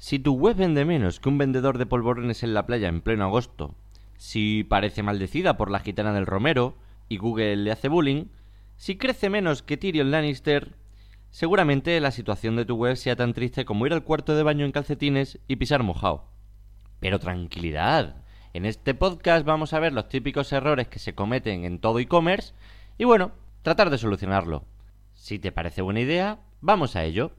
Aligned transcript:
Si 0.00 0.18
tu 0.18 0.32
web 0.32 0.56
vende 0.56 0.86
menos 0.86 1.20
que 1.20 1.28
un 1.28 1.36
vendedor 1.36 1.76
de 1.76 1.84
polvorones 1.84 2.42
en 2.42 2.54
la 2.54 2.64
playa 2.64 2.88
en 2.88 3.02
pleno 3.02 3.26
agosto, 3.26 3.74
si 4.16 4.64
parece 4.64 5.02
maldecida 5.02 5.58
por 5.58 5.70
la 5.70 5.80
gitana 5.80 6.14
del 6.14 6.24
Romero 6.24 6.74
y 7.10 7.18
Google 7.18 7.56
le 7.56 7.70
hace 7.70 7.88
bullying, 7.88 8.24
si 8.76 8.96
crece 8.96 9.28
menos 9.28 9.62
que 9.62 9.76
Tyrion 9.76 10.10
Lannister, 10.10 10.74
seguramente 11.28 12.00
la 12.00 12.12
situación 12.12 12.56
de 12.56 12.64
tu 12.64 12.76
web 12.76 12.96
sea 12.96 13.14
tan 13.14 13.34
triste 13.34 13.66
como 13.66 13.84
ir 13.84 13.92
al 13.92 14.02
cuarto 14.02 14.34
de 14.34 14.42
baño 14.42 14.64
en 14.64 14.72
calcetines 14.72 15.38
y 15.48 15.56
pisar 15.56 15.82
mojado. 15.82 16.24
Pero 16.98 17.18
tranquilidad, 17.18 18.24
en 18.54 18.64
este 18.64 18.94
podcast 18.94 19.44
vamos 19.44 19.74
a 19.74 19.80
ver 19.80 19.92
los 19.92 20.08
típicos 20.08 20.50
errores 20.54 20.88
que 20.88 20.98
se 20.98 21.14
cometen 21.14 21.66
en 21.66 21.78
todo 21.78 21.98
e-commerce 21.98 22.54
y 22.96 23.04
bueno, 23.04 23.32
tratar 23.60 23.90
de 23.90 23.98
solucionarlo. 23.98 24.64
Si 25.12 25.38
te 25.38 25.52
parece 25.52 25.82
buena 25.82 26.00
idea, 26.00 26.40
vamos 26.62 26.96
a 26.96 27.04
ello. 27.04 27.32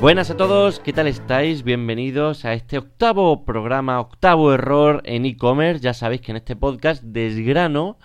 Buenas 0.00 0.30
a 0.30 0.36
todos, 0.36 0.78
¿qué 0.78 0.92
tal 0.92 1.08
estáis? 1.08 1.64
Bienvenidos 1.64 2.44
a 2.44 2.52
este 2.52 2.78
octavo 2.78 3.44
programa, 3.44 3.98
octavo 3.98 4.54
error 4.54 5.02
en 5.04 5.26
e-commerce. 5.26 5.82
Ya 5.82 5.92
sabéis 5.92 6.20
que 6.20 6.30
en 6.30 6.36
este 6.36 6.54
podcast 6.54 7.02
desgrano 7.02 7.98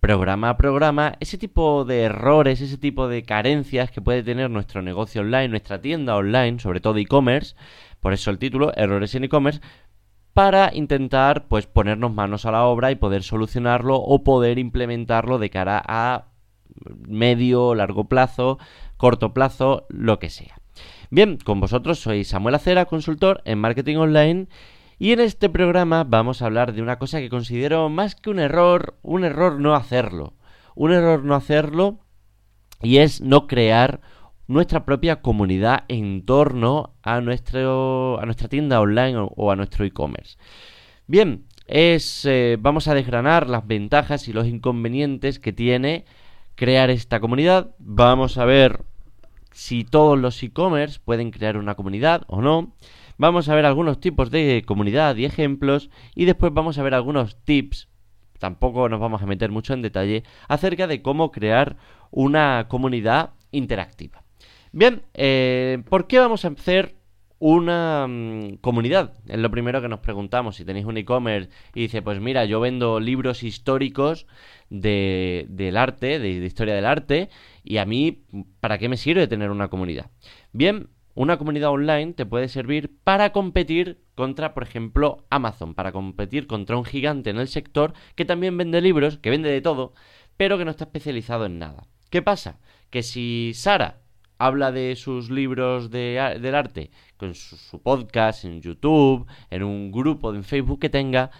programa 0.00 0.48
a 0.48 0.56
programa 0.56 1.16
ese 1.20 1.36
tipo 1.36 1.84
de 1.84 2.04
errores, 2.04 2.62
ese 2.62 2.78
tipo 2.78 3.08
de 3.08 3.24
carencias 3.24 3.90
que 3.90 4.00
puede 4.00 4.22
tener 4.22 4.48
nuestro 4.48 4.80
negocio 4.80 5.20
online, 5.20 5.48
nuestra 5.48 5.82
tienda 5.82 6.16
online, 6.16 6.60
sobre 6.60 6.80
todo 6.80 6.96
e-commerce, 6.96 7.56
por 8.00 8.14
eso 8.14 8.30
el 8.30 8.38
título, 8.38 8.72
errores 8.74 9.14
en 9.14 9.24
e-commerce, 9.24 9.60
para 10.32 10.70
intentar 10.72 11.46
pues 11.46 11.66
ponernos 11.66 12.14
manos 12.14 12.46
a 12.46 12.52
la 12.52 12.64
obra 12.64 12.90
y 12.90 12.96
poder 12.96 13.22
solucionarlo 13.22 13.96
o 13.96 14.24
poder 14.24 14.58
implementarlo 14.58 15.38
de 15.38 15.50
cara 15.50 15.82
a 15.86 16.28
medio, 17.06 17.74
largo 17.74 18.08
plazo, 18.08 18.58
corto 18.96 19.34
plazo, 19.34 19.84
lo 19.90 20.18
que 20.18 20.30
sea. 20.30 20.56
Bien, 21.10 21.38
con 21.38 21.58
vosotros 21.58 22.00
soy 22.00 22.22
Samuel 22.24 22.56
Acera, 22.56 22.84
consultor 22.84 23.40
en 23.46 23.58
marketing 23.58 23.96
online. 23.96 24.46
Y 24.98 25.12
en 25.12 25.20
este 25.20 25.48
programa 25.48 26.04
vamos 26.04 26.42
a 26.42 26.46
hablar 26.46 26.74
de 26.74 26.82
una 26.82 26.98
cosa 26.98 27.18
que 27.18 27.30
considero 27.30 27.88
más 27.88 28.14
que 28.14 28.28
un 28.28 28.38
error, 28.38 28.98
un 29.00 29.24
error 29.24 29.58
no 29.58 29.74
hacerlo. 29.74 30.34
Un 30.74 30.92
error 30.92 31.24
no 31.24 31.34
hacerlo 31.34 32.00
y 32.82 32.98
es 32.98 33.22
no 33.22 33.46
crear 33.46 34.02
nuestra 34.48 34.84
propia 34.84 35.22
comunidad 35.22 35.84
en 35.88 36.26
torno 36.26 36.94
a, 37.02 37.22
nuestro, 37.22 38.20
a 38.20 38.26
nuestra 38.26 38.48
tienda 38.48 38.78
online 38.78 39.16
o, 39.18 39.50
a 39.50 39.56
nuestro 39.56 39.86
e-commerce. 39.86 40.36
Bien, 41.06 41.46
es, 41.66 42.26
eh, 42.26 42.58
vamos 42.60 42.86
a 42.86 42.94
desgranar 42.94 43.48
las 43.48 43.66
ventajas 43.66 44.28
y 44.28 44.34
los 44.34 44.46
inconvenientes 44.46 45.38
que 45.38 45.54
tiene 45.54 46.04
crear 46.54 46.90
esta 46.90 47.18
comunidad. 47.18 47.70
Vamos 47.78 48.36
a 48.36 48.44
ver 48.44 48.84
si 49.58 49.82
todos 49.82 50.16
los 50.16 50.40
e-commerce 50.40 51.00
pueden 51.04 51.32
crear 51.32 51.56
una 51.56 51.74
comunidad 51.74 52.22
o 52.28 52.40
no. 52.40 52.76
Vamos 53.16 53.48
a 53.48 53.56
ver 53.56 53.66
algunos 53.66 53.98
tipos 53.98 54.30
de 54.30 54.62
comunidad 54.64 55.16
y 55.16 55.24
ejemplos 55.24 55.90
y 56.14 56.26
después 56.26 56.54
vamos 56.54 56.78
a 56.78 56.84
ver 56.84 56.94
algunos 56.94 57.42
tips, 57.42 57.88
tampoco 58.38 58.88
nos 58.88 59.00
vamos 59.00 59.20
a 59.20 59.26
meter 59.26 59.50
mucho 59.50 59.74
en 59.74 59.82
detalle, 59.82 60.22
acerca 60.46 60.86
de 60.86 61.02
cómo 61.02 61.32
crear 61.32 61.76
una 62.12 62.66
comunidad 62.68 63.30
interactiva. 63.50 64.22
Bien, 64.70 65.02
eh, 65.14 65.82
¿por 65.88 66.06
qué 66.06 66.20
vamos 66.20 66.44
a 66.44 66.48
hacer 66.48 66.94
una 67.38 68.06
mm, 68.08 68.56
comunidad? 68.60 69.14
Es 69.26 69.38
lo 69.38 69.50
primero 69.50 69.80
que 69.80 69.88
nos 69.88 70.00
preguntamos. 70.00 70.56
Si 70.56 70.64
tenéis 70.64 70.86
un 70.86 70.96
e-commerce 70.96 71.50
y 71.74 71.82
dice, 71.82 72.02
pues 72.02 72.20
mira, 72.20 72.44
yo 72.44 72.60
vendo 72.60 73.00
libros 73.00 73.42
históricos 73.42 74.26
de, 74.70 75.46
del 75.48 75.76
arte, 75.76 76.18
de, 76.18 76.30
historia 76.30 76.74
del 76.74 76.86
arte, 76.86 77.30
y 77.64 77.78
a 77.78 77.84
mí, 77.84 78.24
¿para 78.60 78.78
qué 78.78 78.88
me 78.88 78.96
sirve 78.96 79.26
tener 79.26 79.50
una 79.50 79.68
comunidad? 79.68 80.10
Bien, 80.52 80.88
una 81.14 81.36
comunidad 81.36 81.70
online 81.70 82.12
te 82.12 82.26
puede 82.26 82.48
servir 82.48 82.96
para 83.02 83.32
competir 83.32 84.00
contra, 84.14 84.54
por 84.54 84.62
ejemplo, 84.62 85.26
Amazon, 85.30 85.74
para 85.74 85.92
competir 85.92 86.46
contra 86.46 86.76
un 86.76 86.84
gigante 86.84 87.30
en 87.30 87.38
el 87.38 87.48
sector 87.48 87.92
que 88.14 88.24
también 88.24 88.56
vende 88.56 88.80
libros, 88.80 89.18
que 89.18 89.30
vende 89.30 89.50
de 89.50 89.60
todo, 89.60 89.94
pero 90.36 90.58
que 90.58 90.64
no 90.64 90.70
está 90.70 90.84
especializado 90.84 91.46
en 91.46 91.58
nada. 91.58 91.88
¿Qué 92.10 92.22
pasa? 92.22 92.60
Que 92.90 93.02
si 93.02 93.52
Sara 93.54 93.98
habla 94.38 94.72
de 94.72 94.96
sus 94.96 95.30
libros 95.30 95.90
de, 95.90 96.38
del 96.40 96.54
arte 96.54 96.90
con 97.16 97.34
su, 97.34 97.80
podcast 97.82 98.44
en 98.44 98.60
YouTube, 98.60 99.26
en 99.50 99.62
un 99.62 99.92
grupo 99.92 100.34
en 100.34 100.44
Facebook 100.44 100.80
que 100.80 100.90
tenga, 100.90 101.30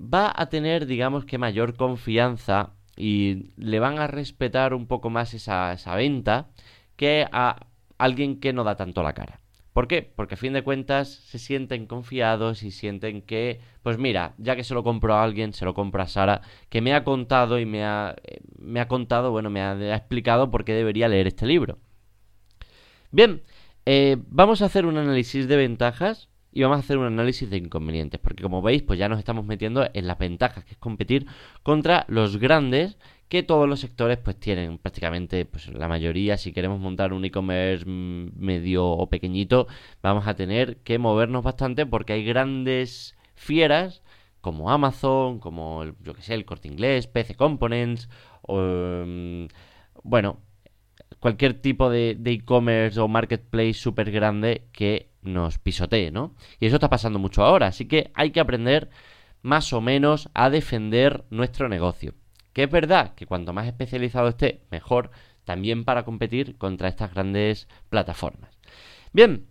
va 0.00 0.32
a 0.34 0.48
tener, 0.48 0.86
digamos 0.86 1.24
que, 1.24 1.38
mayor 1.38 1.76
confianza 1.76 2.74
y 2.96 3.50
le 3.56 3.80
van 3.80 3.98
a 3.98 4.06
respetar 4.06 4.74
un 4.74 4.86
poco 4.86 5.10
más 5.10 5.34
esa, 5.34 5.72
esa 5.72 5.94
venta 5.96 6.48
que 6.96 7.26
a 7.30 7.66
alguien 7.98 8.40
que 8.40 8.52
no 8.52 8.64
da 8.64 8.76
tanto 8.76 9.02
la 9.02 9.12
cara. 9.12 9.40
¿Por 9.76 9.88
qué? 9.88 10.00
Porque 10.00 10.36
a 10.36 10.38
fin 10.38 10.54
de 10.54 10.62
cuentas 10.62 11.10
se 11.10 11.38
sienten 11.38 11.84
confiados 11.86 12.62
y 12.62 12.70
sienten 12.70 13.20
que, 13.20 13.60
pues 13.82 13.98
mira, 13.98 14.32
ya 14.38 14.56
que 14.56 14.64
se 14.64 14.72
lo 14.72 14.82
compro 14.82 15.12
a 15.14 15.22
alguien, 15.22 15.52
se 15.52 15.66
lo 15.66 15.74
compro 15.74 16.00
a 16.00 16.06
Sara, 16.06 16.40
que 16.70 16.80
me 16.80 16.94
ha 16.94 17.04
contado 17.04 17.58
y 17.58 17.66
me 17.66 17.84
ha, 17.84 18.16
eh, 18.24 18.40
me 18.58 18.80
ha 18.80 18.88
contado, 18.88 19.32
bueno, 19.32 19.50
me 19.50 19.60
ha, 19.60 19.94
explicado 19.94 20.50
por 20.50 20.64
qué 20.64 20.72
debería 20.72 21.08
leer 21.08 21.26
este 21.26 21.44
libro. 21.44 21.78
Bien, 23.16 23.42
eh, 23.86 24.18
vamos 24.28 24.60
a 24.60 24.66
hacer 24.66 24.84
un 24.84 24.98
análisis 24.98 25.48
de 25.48 25.56
ventajas 25.56 26.28
y 26.52 26.60
vamos 26.60 26.76
a 26.76 26.80
hacer 26.80 26.98
un 26.98 27.06
análisis 27.06 27.48
de 27.48 27.56
inconvenientes, 27.56 28.20
porque 28.20 28.42
como 28.42 28.60
veis, 28.60 28.82
pues 28.82 28.98
ya 28.98 29.08
nos 29.08 29.18
estamos 29.18 29.46
metiendo 29.46 29.88
en 29.94 30.06
las 30.06 30.18
ventajas, 30.18 30.64
que 30.66 30.72
es 30.72 30.76
competir 30.76 31.24
contra 31.62 32.04
los 32.08 32.36
grandes 32.36 32.98
que 33.30 33.42
todos 33.42 33.66
los 33.66 33.80
sectores 33.80 34.18
pues 34.18 34.38
tienen 34.38 34.76
prácticamente 34.76 35.46
pues 35.46 35.68
la 35.68 35.88
mayoría. 35.88 36.36
Si 36.36 36.52
queremos 36.52 36.78
montar 36.78 37.14
un 37.14 37.24
e-commerce 37.24 37.86
medio 37.86 38.86
o 38.86 39.08
pequeñito 39.08 39.66
vamos 40.02 40.26
a 40.26 40.34
tener 40.34 40.76
que 40.82 40.98
movernos 40.98 41.42
bastante 41.42 41.86
porque 41.86 42.12
hay 42.12 42.22
grandes 42.22 43.16
fieras 43.34 44.02
como 44.42 44.70
Amazon 44.70 45.40
como 45.40 45.84
yo 46.02 46.12
que 46.12 46.20
sé 46.20 46.34
el 46.34 46.44
Corte 46.44 46.68
Inglés 46.68 47.06
PC 47.06 47.34
Components 47.34 48.10
mm, 48.46 49.46
bueno 50.02 50.45
cualquier 51.26 51.54
tipo 51.54 51.90
de 51.90 52.16
e-commerce 52.24 53.00
o 53.00 53.08
marketplace 53.08 53.74
súper 53.74 54.12
grande 54.12 54.68
que 54.70 55.10
nos 55.22 55.58
pisotee, 55.58 56.12
¿no? 56.12 56.36
Y 56.60 56.66
eso 56.66 56.76
está 56.76 56.88
pasando 56.88 57.18
mucho 57.18 57.42
ahora, 57.42 57.66
así 57.66 57.88
que 57.88 58.12
hay 58.14 58.30
que 58.30 58.38
aprender 58.38 58.90
más 59.42 59.72
o 59.72 59.80
menos 59.80 60.30
a 60.34 60.50
defender 60.50 61.24
nuestro 61.30 61.68
negocio. 61.68 62.14
Que 62.52 62.62
es 62.62 62.70
verdad 62.70 63.16
que 63.16 63.26
cuanto 63.26 63.52
más 63.52 63.66
especializado 63.66 64.28
esté, 64.28 64.62
mejor 64.70 65.10
también 65.42 65.84
para 65.84 66.04
competir 66.04 66.58
contra 66.58 66.86
estas 66.86 67.12
grandes 67.12 67.66
plataformas. 67.88 68.56
Bien, 69.12 69.48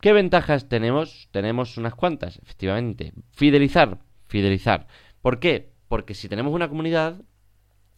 ¿qué 0.00 0.14
ventajas 0.14 0.70
tenemos? 0.70 1.28
Tenemos 1.30 1.76
unas 1.76 1.94
cuantas, 1.94 2.38
efectivamente. 2.38 3.12
Fidelizar, 3.32 3.98
fidelizar. 4.28 4.86
¿Por 5.20 5.40
qué? 5.40 5.74
Porque 5.88 6.14
si 6.14 6.26
tenemos 6.26 6.54
una 6.54 6.70
comunidad, 6.70 7.20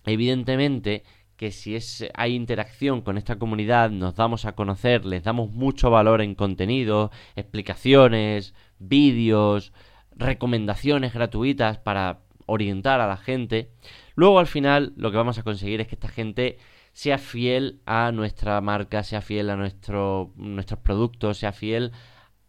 evidentemente 0.05 1.05
que 1.41 1.53
si 1.53 1.75
es, 1.75 2.05
hay 2.13 2.35
interacción 2.35 3.01
con 3.01 3.17
esta 3.17 3.39
comunidad, 3.39 3.89
nos 3.89 4.15
damos 4.15 4.45
a 4.45 4.53
conocer, 4.53 5.07
les 5.07 5.25
damos 5.25 5.51
mucho 5.51 5.91
valor 5.91 6.21
en 6.21 6.35
contenido, 6.35 7.11
explicaciones, 7.35 8.53
vídeos, 8.79 9.73
recomendaciones 10.15 11.15
gratuitas 11.15 11.79
para 11.79 12.19
orientar 12.45 13.01
a 13.01 13.07
la 13.07 13.17
gente, 13.17 13.71
luego 14.17 14.39
al 14.39 14.49
final 14.49 14.93
lo 14.97 15.11
que 15.11 15.17
vamos 15.17 15.39
a 15.39 15.43
conseguir 15.43 15.81
es 15.81 15.89
que 15.89 15.95
esta 15.95 16.09
gente 16.09 16.59
sea 16.93 17.17
fiel 17.17 17.81
a 17.87 18.13
nuestra 18.13 18.61
marca, 18.61 19.03
sea 19.03 19.23
fiel 19.23 19.49
a 19.49 19.57
nuestro, 19.57 20.35
nuestros 20.37 20.81
productos, 20.81 21.39
sea 21.39 21.53
fiel 21.53 21.93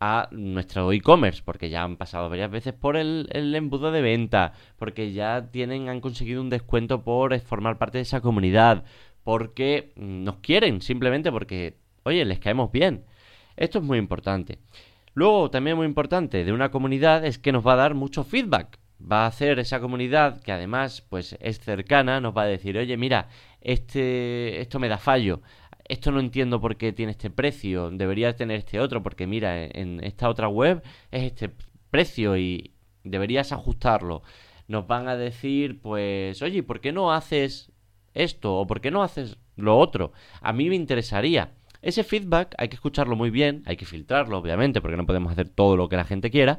a 0.03 0.28
nuestro 0.31 0.91
e-commerce, 0.91 1.44
porque 1.45 1.69
ya 1.69 1.84
han 1.84 1.95
pasado 1.95 2.28
varias 2.28 2.50
veces 2.50 2.73
por 2.73 2.97
el, 2.97 3.29
embudo 3.31 3.91
de 3.91 4.01
venta, 4.01 4.53
porque 4.78 5.13
ya 5.13 5.51
tienen, 5.51 5.90
han 5.90 6.02
conseguido 6.02 6.41
un 6.41 6.49
descuento 6.49 7.03
por 7.03 7.40
formar 7.41 7.78
parte 7.78 7.99
de 7.99 8.02
esa 8.02 8.20
comunidad, 8.20 8.84
porque 9.23 9.93
nos 9.96 10.37
quieren, 10.37 10.81
simplemente 10.81 11.31
porque, 11.31 11.78
oye, 12.02 12.25
les 12.25 12.40
caemos 12.40 12.72
bien. 12.72 13.05
Esto 13.55 13.78
es 13.78 13.85
muy 13.85 13.99
importante. 13.99 14.58
Luego, 15.14 15.52
también 15.52 15.78
muy 15.78 15.85
importante 15.85 16.43
de 16.43 16.52
una 16.52 16.72
comunidad 16.72 17.23
es 17.23 17.37
que 17.37 17.52
nos 17.52 17.66
va 17.66 17.73
a 17.73 17.78
dar 17.78 17.93
mucho 17.93 18.23
feedback. 18.23 18.79
Va 18.99 19.25
a 19.25 19.28
hacer 19.28 19.59
esa 19.59 19.79
comunidad 19.79 20.41
que 20.41 20.52
además 20.52 21.05
pues 21.09 21.37
es 21.40 21.59
cercana, 21.59 22.22
nos 22.22 22.35
va 22.35 22.43
a 22.43 22.46
decir, 22.46 22.78
oye, 22.78 22.97
mira, 22.97 23.29
este, 23.59 24.61
esto 24.61 24.79
me 24.79 24.87
da 24.90 24.97
fallo 24.97 25.41
esto 25.91 26.09
no 26.11 26.22
entiendo 26.22 26.61
por 26.61 26.78
qué 26.78 26.93
tiene 26.93 27.11
este 27.11 27.29
precio, 27.29 27.91
debería 27.91 28.34
tener 28.34 28.59
este 28.59 28.79
otro, 28.79 29.03
porque 29.03 29.28
mira, 29.28 29.66
en 29.66 30.02
esta 30.02 30.29
otra 30.29 30.47
web 30.47 30.82
es 31.11 31.23
este 31.23 31.52
precio 31.90 32.38
y 32.38 32.72
deberías 33.03 33.52
ajustarlo. 33.52 34.23
Nos 34.70 34.88
van 34.88 35.09
a 35.09 35.17
decir, 35.17 35.82
pues, 35.82 36.41
oye, 36.41 36.64
¿por 36.64 36.79
qué 36.79 36.93
no 36.93 37.11
haces 37.11 37.73
esto? 38.14 38.55
¿O 38.55 38.67
por 38.67 38.79
qué 38.79 38.90
no 38.90 39.03
haces 39.03 39.38
lo 39.58 39.78
otro? 39.78 40.14
A 40.40 40.53
mí 40.53 40.70
me 40.70 40.76
interesaría. 40.76 41.55
Ese 41.82 42.05
feedback 42.05 42.55
hay 42.58 42.70
que 42.70 42.76
escucharlo 42.76 43.17
muy 43.17 43.29
bien, 43.29 43.61
hay 43.66 43.76
que 43.76 43.85
filtrarlo, 43.85 44.37
obviamente, 44.37 44.79
porque 44.79 44.96
no 44.96 45.05
podemos 45.05 45.34
hacer 45.34 45.49
todo 45.49 45.76
lo 45.76 45.90
que 45.90 45.97
la 45.97 46.05
gente 46.05 46.32
quiera, 46.32 46.58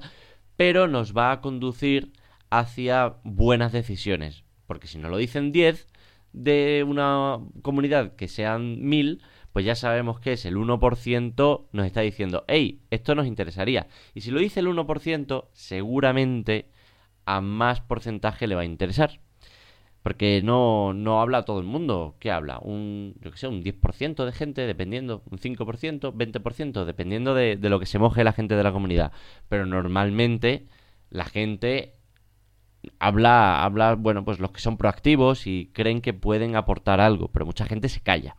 pero 0.57 0.89
nos 0.89 1.17
va 1.17 1.33
a 1.33 1.41
conducir 1.41 2.13
hacia 2.51 3.15
buenas 3.25 3.73
decisiones. 3.73 4.45
Porque 4.67 4.89
si 4.89 4.99
no 4.99 5.09
lo 5.09 5.17
dicen 5.17 5.53
10 5.53 5.87
de 6.33 6.85
una 6.87 7.39
comunidad 7.63 8.15
que 8.17 8.29
sean 8.29 8.81
1000, 8.83 9.23
pues 9.53 9.65
ya 9.67 9.75
sabemos 9.75 10.19
que 10.21 10.33
es 10.33 10.45
el 10.47 10.57
1% 10.57 11.67
nos 11.73 11.87
está 11.87 12.01
diciendo, 12.01 12.45
hey, 12.49 12.81
esto 12.91 13.15
nos 13.15 13.27
interesaría. 13.27 13.87
Y 14.15 14.23
si 14.23 14.31
lo 14.31 14.41
dice 14.41 14.61
el 14.61 14.67
1%, 14.67 15.49
seguramente 15.53 16.71
a 17.27 17.41
más 17.41 17.81
porcentaje 17.81 18.47
le 18.47 18.55
va 18.55 18.63
a 18.63 18.65
interesar. 18.65 19.21
Porque 20.03 20.41
no, 20.43 20.93
no 20.95 21.21
habla 21.21 21.45
todo 21.45 21.61
el 21.61 21.67
mundo. 21.67 22.17
¿Qué 22.19 22.33
habla? 22.33 22.59
Un, 22.61 23.15
yo 23.21 23.31
que 23.31 23.39
sé, 23.39 23.47
un 23.47 23.63
10% 23.63 24.25
de 24.25 24.33
gente, 24.33 24.67
dependiendo, 24.67 25.23
un 25.31 25.39
5%, 25.39 26.13
20%, 26.13 26.85
dependiendo 26.85 27.35
de, 27.35 27.57
de 27.57 27.69
lo 27.69 27.79
que 27.79 27.87
se 27.87 28.01
moje 28.01 28.25
la 28.25 28.33
gente 28.33 28.57
de 28.57 28.65
la 28.65 28.73
comunidad. 28.73 29.13
Pero 29.49 29.65
normalmente 29.65 30.67
la 31.11 31.25
gente 31.25 31.93
habla, 32.99 33.63
habla, 33.63 33.95
bueno, 33.95 34.25
pues 34.25 34.41
los 34.41 34.51
que 34.51 34.61
son 34.61 34.77
proactivos 34.77 35.47
y 35.47 35.71
creen 35.73 36.01
que 36.01 36.15
pueden 36.15 36.57
aportar 36.57 37.01
algo, 37.01 37.29
pero 37.29 37.47
mucha 37.47 37.67
gente 37.67 37.89
se 37.89 38.01
calla. 38.01 38.37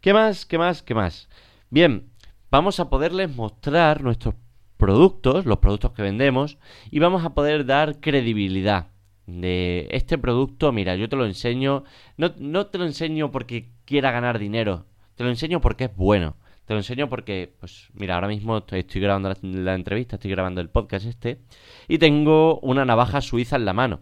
¿Qué 0.00 0.12
más? 0.12 0.46
¿Qué 0.46 0.58
más? 0.58 0.82
¿Qué 0.82 0.94
más? 0.94 1.28
Bien, 1.70 2.10
vamos 2.50 2.80
a 2.80 2.90
poderles 2.90 3.34
mostrar 3.34 4.02
nuestros 4.02 4.34
productos, 4.76 5.46
los 5.46 5.58
productos 5.58 5.92
que 5.92 6.02
vendemos, 6.02 6.58
y 6.90 6.98
vamos 6.98 7.24
a 7.24 7.34
poder 7.34 7.66
dar 7.66 8.00
credibilidad 8.00 8.88
de 9.26 9.86
este 9.92 10.18
producto. 10.18 10.72
Mira, 10.72 10.96
yo 10.96 11.08
te 11.08 11.16
lo 11.16 11.24
enseño, 11.24 11.84
no, 12.16 12.32
no 12.38 12.66
te 12.66 12.78
lo 12.78 12.84
enseño 12.84 13.30
porque 13.30 13.70
quiera 13.84 14.10
ganar 14.10 14.38
dinero, 14.38 14.86
te 15.14 15.24
lo 15.24 15.30
enseño 15.30 15.60
porque 15.60 15.84
es 15.84 15.96
bueno. 15.96 16.36
Te 16.66 16.74
lo 16.74 16.80
enseño 16.80 17.08
porque, 17.08 17.52
pues 17.58 17.88
mira, 17.94 18.14
ahora 18.14 18.28
mismo 18.28 18.58
estoy, 18.58 19.00
grabando 19.00 19.34
la, 19.42 19.74
entrevista, 19.74 20.16
estoy 20.16 20.30
grabando 20.30 20.60
el 20.60 20.68
podcast 20.68 21.06
este, 21.06 21.40
y 21.88 21.98
tengo 21.98 22.60
una 22.60 22.84
navaja 22.84 23.20
suiza 23.20 23.56
en 23.56 23.64
la 23.64 23.72
mano. 23.72 24.00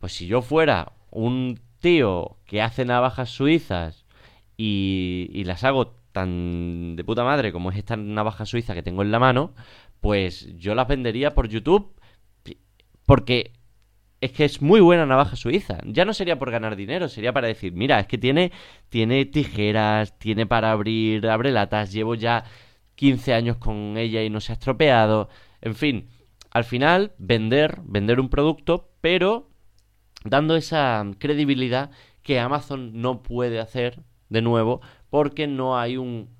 Pues 0.00 0.12
si 0.12 0.26
yo 0.26 0.42
fuera 0.42 0.92
un 1.10 1.60
tío 1.80 2.38
que 2.46 2.62
hace 2.62 2.84
navajas 2.84 3.30
suizas 3.30 4.06
y, 4.56 5.30
y 5.32 5.44
las 5.44 5.64
hago 5.64 5.94
tan 6.12 6.96
de 6.96 7.04
puta 7.04 7.24
madre 7.24 7.52
como 7.52 7.70
es 7.70 7.76
esta 7.78 7.96
navaja 7.96 8.46
suiza 8.46 8.74
que 8.74 8.82
tengo 8.82 9.02
en 9.02 9.10
la 9.10 9.18
mano, 9.18 9.54
pues 10.00 10.56
yo 10.56 10.74
las 10.74 10.88
vendería 10.88 11.34
por 11.34 11.48
YouTube 11.48 11.94
porque 13.06 13.52
es 14.24 14.32
que 14.32 14.46
es 14.46 14.62
muy 14.62 14.80
buena 14.80 15.04
navaja 15.04 15.36
suiza. 15.36 15.78
Ya 15.84 16.06
no 16.06 16.14
sería 16.14 16.38
por 16.38 16.50
ganar 16.50 16.76
dinero, 16.76 17.08
sería 17.08 17.34
para 17.34 17.48
decir, 17.48 17.74
mira, 17.74 18.00
es 18.00 18.06
que 18.06 18.16
tiene, 18.16 18.52
tiene 18.88 19.26
tijeras, 19.26 20.18
tiene 20.18 20.46
para 20.46 20.72
abrir 20.72 21.28
abrelatas, 21.28 21.92
llevo 21.92 22.14
ya 22.14 22.44
15 22.94 23.34
años 23.34 23.58
con 23.58 23.98
ella 23.98 24.22
y 24.22 24.30
no 24.30 24.40
se 24.40 24.52
ha 24.52 24.54
estropeado. 24.54 25.28
En 25.60 25.74
fin, 25.74 26.08
al 26.50 26.64
final, 26.64 27.12
vender, 27.18 27.80
vender 27.84 28.18
un 28.18 28.30
producto, 28.30 28.88
pero 29.02 29.50
dando 30.24 30.56
esa 30.56 31.04
credibilidad 31.18 31.90
que 32.22 32.40
Amazon 32.40 33.02
no 33.02 33.22
puede 33.22 33.60
hacer 33.60 34.04
de 34.30 34.40
nuevo 34.40 34.80
porque 35.10 35.46
no 35.46 35.78
hay 35.78 35.98
un 35.98 36.33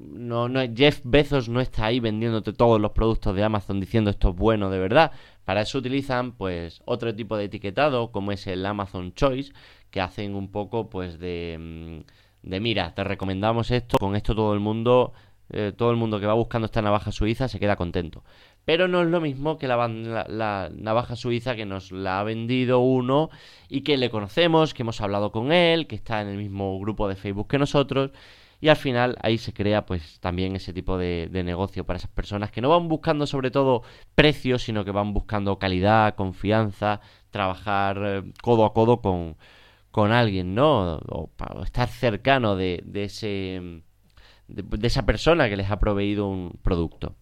no, 0.00 0.48
no, 0.48 0.60
Jeff 0.74 1.00
Bezos 1.04 1.48
no 1.48 1.60
está 1.60 1.86
ahí 1.86 2.00
vendiéndote 2.00 2.52
todos 2.52 2.80
los 2.80 2.92
productos 2.92 3.36
de 3.36 3.44
Amazon 3.44 3.80
diciendo 3.80 4.10
esto 4.10 4.30
es 4.30 4.36
bueno 4.36 4.70
de 4.70 4.78
verdad. 4.78 5.12
Para 5.44 5.62
eso 5.62 5.78
utilizan 5.78 6.32
pues 6.32 6.80
otro 6.86 7.14
tipo 7.14 7.36
de 7.36 7.44
etiquetado 7.44 8.10
como 8.10 8.32
es 8.32 8.46
el 8.46 8.64
Amazon 8.64 9.12
Choice 9.14 9.52
que 9.90 10.00
hacen 10.00 10.34
un 10.34 10.50
poco 10.50 10.88
pues 10.88 11.18
de, 11.18 12.02
mm, 12.44 12.48
de 12.48 12.60
mira, 12.60 12.94
te 12.94 13.04
recomendamos 13.04 13.70
esto, 13.70 13.98
con 13.98 14.16
esto 14.16 14.34
todo 14.34 14.54
el 14.54 14.60
mundo 14.60 15.12
eh, 15.52 15.72
todo 15.76 15.90
el 15.90 15.96
mundo 15.96 16.20
que 16.20 16.26
va 16.26 16.34
buscando 16.34 16.66
esta 16.66 16.80
navaja 16.80 17.10
suiza 17.10 17.48
se 17.48 17.58
queda 17.58 17.76
contento. 17.76 18.24
Pero 18.64 18.86
no 18.88 19.02
es 19.02 19.08
lo 19.08 19.20
mismo 19.20 19.58
que 19.58 19.66
la, 19.66 19.88
la, 19.88 20.70
navaja 20.72 21.16
suiza 21.16 21.56
que 21.56 21.66
nos 21.66 21.90
la 21.90 22.20
ha 22.20 22.24
vendido 22.24 22.78
uno 22.80 23.30
y 23.68 23.80
que 23.82 23.96
le 23.96 24.10
conocemos, 24.10 24.74
que 24.74 24.82
hemos 24.82 25.00
hablado 25.00 25.32
con 25.32 25.50
él, 25.50 25.86
que 25.88 25.96
está 25.96 26.22
en 26.22 26.28
el 26.28 26.36
mismo 26.36 26.78
grupo 26.78 27.08
de 27.08 27.16
Facebook 27.16 27.48
que 27.48 27.58
nosotros 27.58 28.12
y 28.60 28.68
al 28.68 28.76
final 28.76 29.16
ahí 29.22 29.38
se 29.38 29.52
crea 29.52 29.86
pues 29.86 30.20
también 30.20 30.54
ese 30.54 30.72
tipo 30.72 30.98
de, 30.98 31.28
negocio 31.32 31.84
para 31.84 31.98
esas 31.98 32.10
personas 32.10 32.50
que 32.50 32.60
no 32.60 32.68
van 32.68 32.88
buscando 32.88 33.26
sobre 33.26 33.50
todo 33.50 33.82
precios, 34.14 34.62
sino 34.62 34.84
que 34.84 34.90
van 34.90 35.14
buscando 35.14 35.58
calidad, 35.58 36.14
confianza, 36.14 37.00
trabajar 37.30 38.02
eh, 38.04 38.32
codo 38.42 38.66
a 38.66 38.74
codo 38.74 39.00
con, 39.00 39.36
con 39.90 40.12
alguien, 40.12 40.54
¿no? 40.54 40.96
O, 41.08 41.30
estar 41.64 41.88
cercano 41.88 42.56
de, 42.56 42.82
de 42.84 43.04
ese... 43.04 43.82
De, 44.48 44.86
esa 44.86 45.06
persona 45.06 45.48
que 45.48 45.56
les 45.56 45.70
ha 45.70 45.78
proveído 45.78 46.28
un 46.28 46.58
producto. 46.62 47.14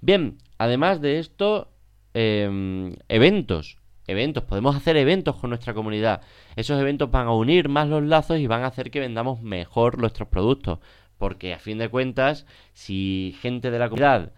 Bien, 0.00 0.38
además 0.58 1.00
de 1.00 1.20
esto, 1.20 1.70
em, 2.12 2.96
eventos 3.08 3.78
eventos, 4.06 4.44
podemos 4.44 4.76
hacer 4.76 4.96
eventos 4.96 5.36
con 5.36 5.50
nuestra 5.50 5.74
comunidad. 5.74 6.22
Esos 6.56 6.80
eventos 6.80 7.10
van 7.10 7.26
a 7.26 7.32
unir 7.32 7.68
más 7.68 7.88
los 7.88 8.02
lazos 8.02 8.38
y 8.38 8.46
van 8.46 8.62
a 8.62 8.68
hacer 8.68 8.90
que 8.90 9.00
vendamos 9.00 9.42
mejor 9.42 9.98
nuestros 9.98 10.28
productos. 10.28 10.78
Porque 11.18 11.54
a 11.54 11.58
fin 11.58 11.78
de 11.78 11.88
cuentas, 11.88 12.46
si 12.72 13.36
gente 13.40 13.70
de 13.70 13.78
la 13.78 13.88
comunidad 13.88 14.32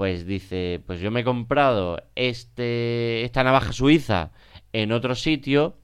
pues 0.00 0.24
dice, 0.24 0.82
pues 0.86 0.98
yo 1.00 1.10
me 1.10 1.20
he 1.20 1.24
comprado 1.24 2.02
este 2.14 3.22
esta 3.22 3.44
navaja 3.44 3.70
suiza 3.74 4.32
en 4.72 4.92
otro 4.92 5.14
sitio, 5.14 5.76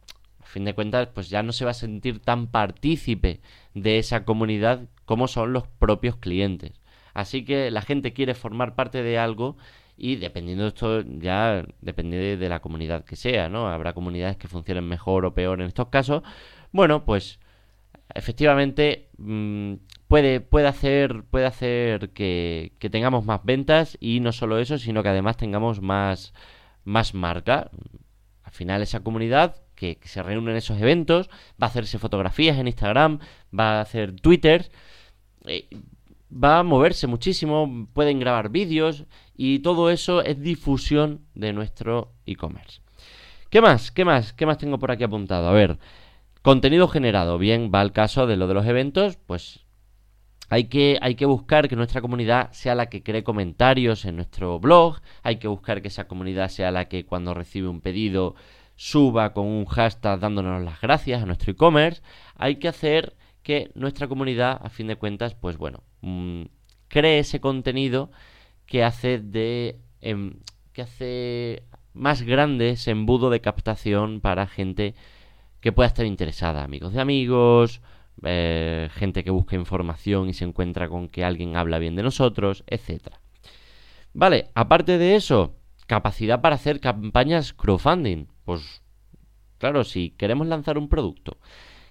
a 0.42 0.46
fin 0.46 0.64
de 0.64 0.72
cuentas, 0.74 1.08
pues 1.12 1.28
ya 1.28 1.42
no 1.42 1.52
se 1.52 1.66
va 1.66 1.72
a 1.72 1.74
sentir 1.74 2.20
tan 2.20 2.46
partícipe 2.46 3.42
de 3.74 3.98
esa 3.98 4.24
comunidad 4.24 4.88
como 5.04 5.28
son 5.28 5.52
los 5.52 5.66
propios 5.68 6.16
clientes. 6.16 6.80
Así 7.12 7.44
que 7.44 7.70
la 7.70 7.82
gente 7.82 8.14
quiere 8.14 8.34
formar 8.34 8.74
parte 8.74 9.02
de 9.02 9.18
algo 9.18 9.58
y 9.96 10.16
dependiendo 10.16 10.64
de 10.64 10.68
esto 10.68 11.02
ya 11.02 11.64
depende 11.80 12.36
de 12.36 12.48
la 12.48 12.60
comunidad 12.60 13.04
que 13.04 13.16
sea, 13.16 13.48
¿no? 13.48 13.68
Habrá 13.68 13.94
comunidades 13.94 14.36
que 14.36 14.48
funcionen 14.48 14.86
mejor 14.86 15.24
o 15.24 15.34
peor 15.34 15.60
en 15.60 15.68
estos 15.68 15.88
casos. 15.88 16.22
Bueno, 16.72 17.04
pues 17.04 17.40
efectivamente 18.14 19.08
mm, 19.18 19.74
puede, 20.08 20.40
puede 20.40 20.68
hacer, 20.68 21.24
puede 21.30 21.46
hacer 21.46 22.10
que, 22.10 22.72
que, 22.78 22.90
tengamos 22.90 23.24
más 23.24 23.44
ventas 23.44 23.96
y 24.00 24.20
no 24.20 24.32
solo 24.32 24.58
eso, 24.58 24.78
sino 24.78 25.02
que 25.02 25.08
además 25.08 25.36
tengamos 25.36 25.80
más, 25.80 26.34
más 26.84 27.14
marca. 27.14 27.70
Al 28.42 28.52
final 28.52 28.82
esa 28.82 29.00
comunidad 29.00 29.56
que, 29.76 29.98
se 30.02 30.22
reúne 30.22 30.50
en 30.50 30.56
esos 30.56 30.80
eventos 30.80 31.28
va 31.62 31.66
a 31.66 31.70
hacerse 31.70 31.98
fotografías 31.98 32.58
en 32.58 32.66
Instagram, 32.66 33.20
va 33.56 33.78
a 33.78 33.80
hacer 33.82 34.18
Twitter. 34.20 34.70
Eh, 35.46 35.68
va 36.30 36.58
a 36.58 36.62
moverse 36.62 37.06
muchísimo, 37.06 37.88
pueden 37.92 38.20
grabar 38.20 38.50
vídeos 38.50 39.04
y 39.36 39.60
todo 39.60 39.90
eso 39.90 40.22
es 40.22 40.40
difusión 40.40 41.26
de 41.34 41.52
nuestro 41.52 42.12
e-commerce. 42.26 42.80
¿Qué 43.50 43.60
más? 43.60 43.90
¿Qué 43.90 44.04
más? 44.04 44.32
¿Qué 44.32 44.46
más 44.46 44.58
tengo 44.58 44.78
por 44.78 44.90
aquí 44.90 45.04
apuntado? 45.04 45.48
A 45.48 45.52
ver, 45.52 45.78
contenido 46.42 46.88
generado. 46.88 47.38
Bien, 47.38 47.70
va 47.74 47.80
al 47.80 47.92
caso 47.92 48.26
de 48.26 48.36
lo 48.36 48.48
de 48.48 48.54
los 48.54 48.66
eventos, 48.66 49.16
pues 49.16 49.66
hay 50.48 50.64
que, 50.64 50.98
hay 51.00 51.14
que 51.16 51.26
buscar 51.26 51.68
que 51.68 51.76
nuestra 51.76 52.00
comunidad 52.00 52.52
sea 52.52 52.74
la 52.74 52.86
que 52.86 53.02
cree 53.02 53.24
comentarios 53.24 54.04
en 54.04 54.16
nuestro 54.16 54.60
blog, 54.60 55.00
hay 55.22 55.36
que 55.38 55.48
buscar 55.48 55.82
que 55.82 55.88
esa 55.88 56.06
comunidad 56.06 56.48
sea 56.48 56.70
la 56.70 56.86
que 56.86 57.04
cuando 57.04 57.34
recibe 57.34 57.68
un 57.68 57.80
pedido 57.80 58.34
suba 58.76 59.32
con 59.32 59.46
un 59.46 59.64
hashtag 59.64 60.20
dándonos 60.20 60.62
las 60.62 60.80
gracias 60.80 61.22
a 61.22 61.26
nuestro 61.26 61.50
e-commerce, 61.52 62.02
hay 62.36 62.56
que 62.56 62.68
hacer 62.68 63.16
que 63.42 63.70
nuestra 63.74 64.08
comunidad, 64.08 64.60
a 64.62 64.70
fin 64.70 64.88
de 64.88 64.96
cuentas, 64.96 65.34
pues 65.34 65.56
bueno, 65.56 65.82
mm, 66.06 66.44
cree 66.88 67.18
ese 67.18 67.40
contenido 67.40 68.10
que 68.66 68.84
hace 68.84 69.18
de 69.18 69.80
em, 70.00 70.40
que 70.72 70.82
hace 70.82 71.62
más 71.94 72.22
grande 72.22 72.70
ese 72.70 72.90
embudo 72.92 73.30
de 73.30 73.40
captación 73.40 74.20
para 74.20 74.46
gente 74.46 74.94
que 75.60 75.72
pueda 75.72 75.88
estar 75.88 76.06
interesada, 76.06 76.62
amigos 76.62 76.92
de 76.92 77.00
amigos, 77.00 77.80
eh, 78.22 78.88
gente 78.92 79.24
que 79.24 79.30
busca 79.30 79.56
información 79.56 80.28
y 80.28 80.34
se 80.34 80.44
encuentra 80.44 80.88
con 80.88 81.08
que 81.08 81.24
alguien 81.24 81.56
habla 81.56 81.78
bien 81.78 81.96
de 81.96 82.02
nosotros, 82.02 82.64
etcétera. 82.66 83.20
Vale, 84.14 84.50
aparte 84.54 84.98
de 84.98 85.16
eso, 85.16 85.56
capacidad 85.86 86.40
para 86.40 86.54
hacer 86.56 86.80
campañas 86.80 87.52
crowdfunding. 87.52 88.26
Pues 88.44 88.82
claro, 89.58 89.84
si 89.84 90.10
queremos 90.10 90.46
lanzar 90.46 90.78
un 90.78 90.88
producto 90.88 91.38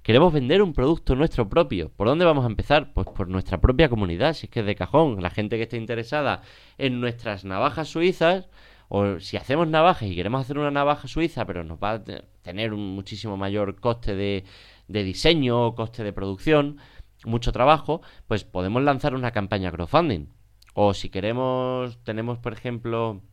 Queremos 0.05 0.31
vender 0.31 0.61
un 0.61 0.73
producto 0.73 1.15
nuestro 1.15 1.49
propio. 1.49 1.89
¿Por 1.89 2.05
dónde 2.05 2.25
vamos 2.25 2.43
a 2.43 2.47
empezar? 2.47 2.93
Pues 2.93 3.07
por 3.07 3.27
nuestra 3.27 3.59
propia 3.59 3.89
comunidad, 3.89 4.33
si 4.33 4.45
es 4.45 4.51
que 4.51 4.59
es 4.59 4.65
de 4.67 4.75
cajón. 4.75 5.19
La 5.19 5.31
gente 5.31 5.57
que 5.57 5.63
esté 5.63 5.77
interesada 5.77 6.43
en 6.77 7.01
nuestras 7.01 7.43
navajas 7.43 7.87
suizas, 7.87 8.47
o 8.87 9.19
si 9.19 9.35
hacemos 9.35 9.67
navajas 9.67 10.07
y 10.07 10.15
queremos 10.15 10.41
hacer 10.41 10.59
una 10.59 10.69
navaja 10.69 11.07
suiza, 11.07 11.43
pero 11.45 11.63
nos 11.63 11.79
va 11.79 11.93
a 11.93 12.03
tener 12.43 12.75
un 12.75 12.93
muchísimo 12.93 13.35
mayor 13.35 13.79
coste 13.79 14.15
de, 14.15 14.43
diseño, 14.87 15.73
coste 15.73 16.03
de 16.03 16.13
producción, 16.13 16.77
mucho 17.25 17.51
trabajo, 17.51 18.03
pues 18.27 18.43
podemos 18.43 18.83
lanzar 18.83 19.15
una 19.15 19.31
campaña 19.31 19.71
crowdfunding. 19.71 20.27
O 20.75 20.93
si 20.93 21.09
queremos, 21.09 21.97
tenemos 22.03 22.37
por 22.37 22.53
ejemplo 22.53 23.23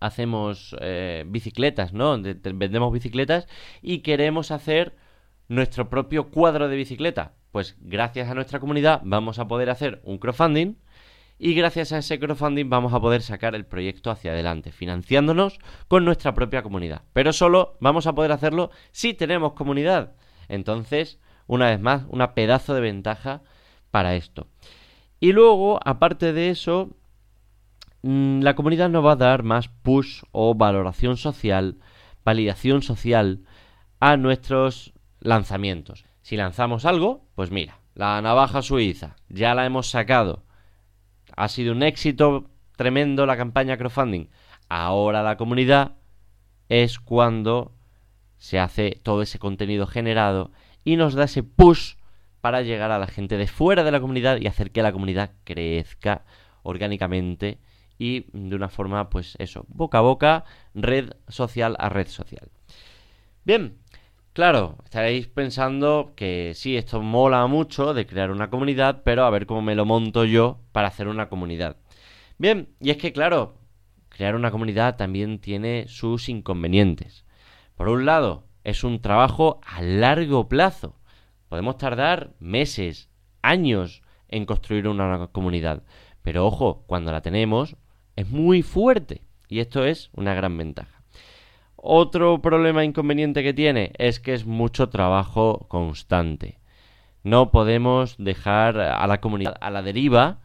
hacemos 0.00 0.74
eh, 0.80 1.22
bicicletas, 1.28 1.92
¿no? 1.92 2.20
vendemos 2.20 2.92
bicicletas 2.92 3.46
y 3.82 4.00
queremos 4.00 4.50
hacer 4.50 5.05
nuestro 5.48 5.88
propio 5.88 6.30
cuadro 6.30 6.68
de 6.68 6.76
bicicleta. 6.76 7.32
Pues 7.52 7.76
gracias 7.80 8.28
a 8.28 8.34
nuestra 8.34 8.60
comunidad 8.60 9.00
vamos 9.04 9.38
a 9.38 9.48
poder 9.48 9.70
hacer 9.70 10.00
un 10.04 10.18
crowdfunding 10.18 10.76
y 11.38 11.54
gracias 11.54 11.92
a 11.92 11.98
ese 11.98 12.18
crowdfunding 12.18 12.68
vamos 12.68 12.92
a 12.94 13.00
poder 13.00 13.22
sacar 13.22 13.54
el 13.54 13.66
proyecto 13.66 14.10
hacia 14.10 14.32
adelante, 14.32 14.72
financiándonos 14.72 15.58
con 15.88 16.04
nuestra 16.04 16.34
propia 16.34 16.62
comunidad. 16.62 17.02
Pero 17.12 17.32
solo 17.32 17.76
vamos 17.80 18.06
a 18.06 18.14
poder 18.14 18.32
hacerlo 18.32 18.70
si 18.90 19.14
tenemos 19.14 19.52
comunidad. 19.52 20.14
Entonces, 20.48 21.18
una 21.46 21.66
vez 21.66 21.80
más, 21.80 22.04
una 22.08 22.34
pedazo 22.34 22.74
de 22.74 22.80
ventaja 22.80 23.42
para 23.90 24.14
esto. 24.14 24.48
Y 25.20 25.32
luego, 25.32 25.78
aparte 25.84 26.32
de 26.32 26.50
eso, 26.50 26.90
mm, 28.02 28.40
la 28.40 28.54
comunidad 28.54 28.88
nos 28.88 29.04
va 29.04 29.12
a 29.12 29.16
dar 29.16 29.42
más 29.42 29.68
push 29.68 30.22
o 30.32 30.54
valoración 30.54 31.16
social, 31.16 31.78
validación 32.24 32.82
social 32.82 33.40
a 34.00 34.16
nuestros 34.16 34.94
lanzamientos. 35.26 36.04
Si 36.22 36.36
lanzamos 36.36 36.84
algo, 36.84 37.26
pues 37.34 37.50
mira, 37.50 37.80
la 37.94 38.20
navaja 38.22 38.62
suiza, 38.62 39.16
ya 39.28 39.54
la 39.54 39.66
hemos 39.66 39.90
sacado. 39.90 40.44
Ha 41.36 41.48
sido 41.48 41.72
un 41.72 41.82
éxito 41.82 42.50
tremendo 42.76 43.26
la 43.26 43.36
campaña 43.36 43.76
crowdfunding. 43.76 44.28
Ahora 44.68 45.22
la 45.22 45.36
comunidad 45.36 45.96
es 46.68 46.98
cuando 46.98 47.74
se 48.38 48.58
hace 48.58 49.00
todo 49.02 49.22
ese 49.22 49.38
contenido 49.38 49.86
generado 49.86 50.52
y 50.84 50.96
nos 50.96 51.14
da 51.14 51.24
ese 51.24 51.42
push 51.42 51.94
para 52.40 52.62
llegar 52.62 52.90
a 52.92 52.98
la 52.98 53.06
gente 53.06 53.36
de 53.36 53.46
fuera 53.46 53.82
de 53.82 53.90
la 53.90 54.00
comunidad 54.00 54.38
y 54.40 54.46
hacer 54.46 54.70
que 54.70 54.82
la 54.82 54.92
comunidad 54.92 55.32
crezca 55.44 56.24
orgánicamente 56.62 57.58
y 57.98 58.26
de 58.32 58.54
una 58.54 58.68
forma, 58.68 59.08
pues 59.08 59.36
eso, 59.38 59.64
boca 59.68 59.98
a 59.98 60.02
boca, 60.02 60.44
red 60.74 61.10
social 61.28 61.76
a 61.78 61.88
red 61.88 62.08
social. 62.08 62.50
Bien, 63.44 63.78
claro, 64.36 64.76
estaréis 64.84 65.28
pensando 65.28 66.12
que 66.14 66.52
sí, 66.54 66.76
esto 66.76 67.00
mola 67.00 67.46
mucho 67.46 67.94
de 67.94 68.06
crear 68.06 68.30
una 68.30 68.50
comunidad, 68.50 69.00
pero 69.02 69.24
a 69.24 69.30
ver 69.30 69.46
cómo 69.46 69.62
me 69.62 69.74
lo 69.74 69.86
monto 69.86 70.26
yo 70.26 70.60
para 70.72 70.88
hacer 70.88 71.08
una 71.08 71.30
comunidad. 71.30 71.78
Bien, 72.36 72.68
y 72.78 72.90
es 72.90 72.98
que 72.98 73.14
claro, 73.14 73.56
crear 74.10 74.34
una 74.34 74.50
comunidad 74.50 74.96
también 74.96 75.38
tiene 75.38 75.86
sus 75.88 76.28
inconvenientes. 76.28 77.24
Por 77.76 77.88
un 77.88 78.04
lado, 78.04 78.44
es 78.62 78.84
un 78.84 79.00
trabajo 79.00 79.58
a 79.64 79.80
largo 79.80 80.50
plazo. 80.50 81.00
Podemos 81.48 81.78
tardar 81.78 82.34
meses, 82.38 83.08
años 83.40 84.02
en 84.28 84.44
construir 84.44 84.86
una 84.86 85.28
comunidad. 85.28 85.82
Pero 86.20 86.44
ojo, 86.44 86.84
cuando 86.86 87.10
la 87.10 87.22
tenemos, 87.22 87.76
es 88.16 88.28
muy 88.28 88.60
fuerte. 88.60 89.22
Y 89.48 89.60
esto 89.60 89.86
es 89.86 90.10
una 90.12 90.34
gran 90.34 90.58
ventaja. 90.58 90.95
Otro 91.88 92.42
problema 92.42 92.82
inconveniente 92.82 93.44
que 93.44 93.54
tiene 93.54 93.92
es 93.96 94.18
que 94.18 94.34
es 94.34 94.44
mucho 94.44 94.88
trabajo 94.88 95.66
constante. 95.68 96.58
No 97.22 97.52
podemos 97.52 98.16
dejar 98.18 98.80
a 98.80 99.06
la 99.06 99.20
comunidad 99.20 99.56
a 99.60 99.70
la 99.70 99.82
deriva 99.82 100.40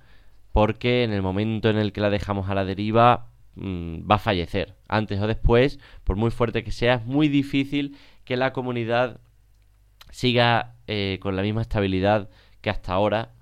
porque 0.52 1.04
en 1.04 1.12
el 1.12 1.24
momento 1.24 1.72
en 1.72 1.78
el 1.78 1.94
que 1.94 2.02
la 2.02 2.12
dejamos 2.12 2.48
a 2.48 2.54
la 2.54 2.64
deriva 2.64 3.32
mm, 3.56 4.02
va 4.08 4.16
a 4.16 4.20
fallecer. 4.20 4.76
Antes 4.88 5.20
o 5.20 5.26
después, 5.26 5.80
por 6.04 6.16
muy 6.16 6.30
fuerte 6.30 6.64
que 6.64 6.72
sea, 6.72 6.94
es 6.94 7.06
muy 7.08 7.28
difícil 7.28 7.98
que 8.24 8.38
la 8.38 8.54
comunidad 8.54 9.20
siga 10.12 10.76
eh, 10.86 11.18
con 11.24 11.36
la 11.36 11.42
misma 11.42 11.64
estabilidad 11.64 12.30
que 12.62 12.70
hasta 12.70 12.94
ahora 12.94 13.34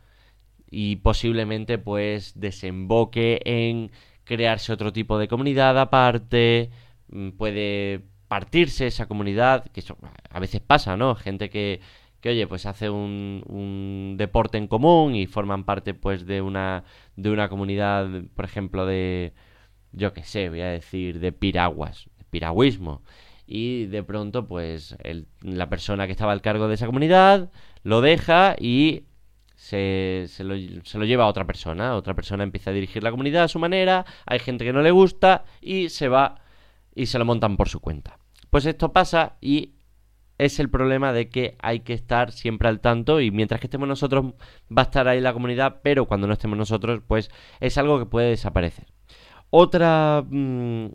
y 0.72 0.96
posiblemente 0.98 1.80
pues 1.80 2.40
desemboque 2.40 3.42
en 3.44 3.92
crearse 4.24 4.72
otro 4.72 4.94
tipo 4.94 5.18
de 5.18 5.28
comunidad 5.28 5.78
aparte, 5.78 6.70
puede 7.38 8.06
partirse 8.28 8.88
esa 8.88 9.08
comunidad, 9.08 9.66
que 9.72 9.80
eso 9.82 9.98
a 10.30 10.40
veces 10.40 10.62
pasa, 10.62 10.98
¿no? 10.98 11.16
Gente 11.16 11.50
que, 11.50 11.82
que 12.22 12.30
oye, 12.30 12.48
pues 12.48 12.66
hace 12.66 12.90
un, 12.90 13.44
un, 13.48 14.16
deporte 14.18 14.58
en 14.58 14.68
común 14.68 15.16
y 15.16 15.26
forman 15.26 15.64
parte 15.66 15.94
pues 15.94 16.26
de 16.26 16.42
una 16.42 16.84
de 17.16 17.32
una 17.32 17.50
comunidad, 17.50 18.08
por 18.36 18.46
ejemplo, 18.46 18.86
de 18.86 19.34
yo 19.92 20.14
qué 20.14 20.24
sé, 20.24 20.50
voy 20.50 20.62
a 20.62 20.70
decir 20.70 21.20
de 21.20 21.32
piraguas, 21.32 22.06
de 22.18 22.26
piragüismo 22.26 23.02
y 23.48 23.88
de 23.88 24.04
pronto 24.04 24.48
pues 24.48 24.96
la 25.42 25.70
persona 25.70 26.06
que 26.06 26.12
estaba 26.12 26.32
al 26.34 26.42
cargo 26.42 26.68
de 26.68 26.76
esa 26.76 26.86
comunidad 26.86 27.50
lo 27.84 28.02
deja 28.02 28.56
y 28.60 29.06
se, 29.56 30.26
se, 30.28 30.44
lo, 30.44 30.56
se, 30.84 30.98
lo, 31.00 31.06
lleva 31.06 31.24
a 31.24 31.28
otra 31.28 31.46
persona. 31.48 31.96
Otra 31.96 32.14
persona 32.14 32.44
empieza 32.44 32.70
a 32.70 32.74
dirigir 32.74 33.04
la 33.04 33.12
comunidad 33.12 33.44
a 33.44 33.48
su 33.48 33.60
manera, 33.60 34.06
hay 34.26 34.40
gente 34.40 34.64
que 34.66 34.72
no 34.72 34.82
le 34.82 34.92
gusta 34.92 35.46
y 35.62 35.90
se 35.90 36.08
va 36.08 36.42
y 36.96 37.08
se 37.08 37.20
lo 37.20 37.26
montan 37.26 37.58
por 37.58 37.70
su 37.70 37.80
cuenta. 37.80 38.20
Pues 38.50 38.66
esto 38.66 38.94
pasa 38.94 39.38
y 39.42 39.76
es 40.38 40.60
el 40.60 40.70
problema 40.70 41.14
de 41.14 41.30
que 41.30 41.58
hay 41.62 41.82
que 41.82 41.94
estar 41.94 42.32
siempre 42.32 42.70
al 42.70 42.80
tanto 42.80 43.20
y 43.20 43.30
mientras 43.30 43.60
que 43.60 43.68
estemos 43.68 43.88
nosotros 43.88 44.34
va 44.76 44.84
a 44.84 44.86
estar 44.86 45.08
ahí 45.08 45.22
la 45.22 45.34
comunidad, 45.34 45.82
pero 45.84 46.06
cuando 46.06 46.28
no 46.28 46.34
estemos 46.34 46.58
nosotros 46.58 47.02
pues 47.08 47.30
es 47.60 47.78
algo 47.78 48.00
que 48.00 48.06
puede 48.06 48.30
desaparecer. 48.30 48.88
Otra, 49.50 50.24
mmm, 50.28 50.88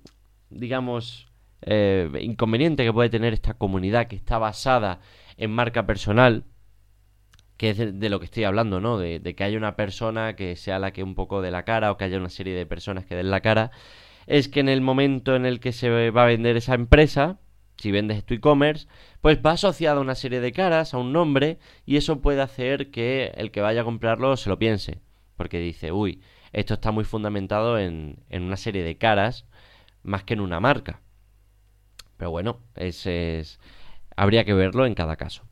digamos, 0.51 1.29
eh, 1.63 2.11
inconveniente 2.21 2.85
que 2.85 2.93
puede 2.93 3.09
tener 3.11 3.33
esta 3.33 3.55
comunidad 3.55 4.07
que 4.07 4.17
está 4.17 4.39
basada 4.39 5.01
en 5.37 5.51
marca 5.51 5.87
personal, 5.87 6.45
que 7.57 7.71
es 7.71 7.79
de, 7.79 8.09
lo 8.09 8.19
que 8.19 8.27
estoy 8.27 8.45
hablando, 8.45 8.81
¿no? 8.81 8.99
De, 8.99 9.21
que 9.35 9.45
haya 9.45 9.57
una 9.57 9.77
persona 9.77 10.37
que 10.37 10.57
sea 10.57 10.79
la 10.79 10.93
que 10.93 11.03
un 11.03 11.15
poco 11.15 11.43
de 11.43 11.51
la 11.51 11.65
cara 11.65 11.91
o 11.91 11.97
que 11.97 12.05
haya 12.05 12.19
una 12.19 12.29
serie 12.29 12.55
de 12.55 12.67
personas 12.67 13.07
que 13.07 13.15
den 13.15 13.31
la 13.31 13.41
cara, 13.41 13.71
es 14.27 14.49
que 14.49 14.61
en 14.61 14.69
el 14.69 14.81
momento 14.81 15.37
en 15.37 15.47
el 15.47 15.61
que 15.61 15.73
se 15.73 16.11
va 16.11 16.23
a 16.23 16.27
vender 16.27 16.57
esa 16.57 16.75
empresa, 16.75 17.39
si 17.77 17.91
vendes 17.91 18.25
tu 18.25 18.35
e-commerce, 18.35 18.87
pues 19.21 19.39
va 19.45 19.53
asociado 19.53 19.99
a 19.99 20.03
una 20.03 20.15
serie 20.15 20.41
de 20.41 20.53
caras, 20.53 20.95
a 20.95 20.99
un 20.99 21.13
nombre, 21.13 21.59
y 21.87 21.97
eso 21.97 22.21
puede 22.21 22.41
hacer 22.41 22.91
que 22.91 23.33
el 23.37 23.51
que 23.51 23.61
vaya 23.61 23.83
a 23.83 23.85
comprarlo 23.85 24.37
se 24.37 24.49
lo 24.49 24.59
piense, 24.59 25.01
porque 25.37 25.59
dice, 25.59 25.93
uy, 25.93 26.23
esto 26.53 26.75
está 26.75 26.93
muy 26.93 27.05
fundamentado 27.05 27.79
en, 27.79 28.23
en 28.31 28.43
una 28.43 28.57
serie 28.57 28.83
de 28.85 28.97
caras 28.97 29.47
más 30.03 30.23
que 30.25 30.35
en 30.35 30.41
una 30.41 30.61
marca. 30.61 31.01
Pero 32.17 32.31
bueno, 32.31 32.61
ese 32.77 33.41
es, 33.41 33.59
habría 34.17 34.45
que 34.45 34.55
verlo 34.55 34.87
en 34.87 34.95
cada 34.95 35.17
caso. 35.17 35.43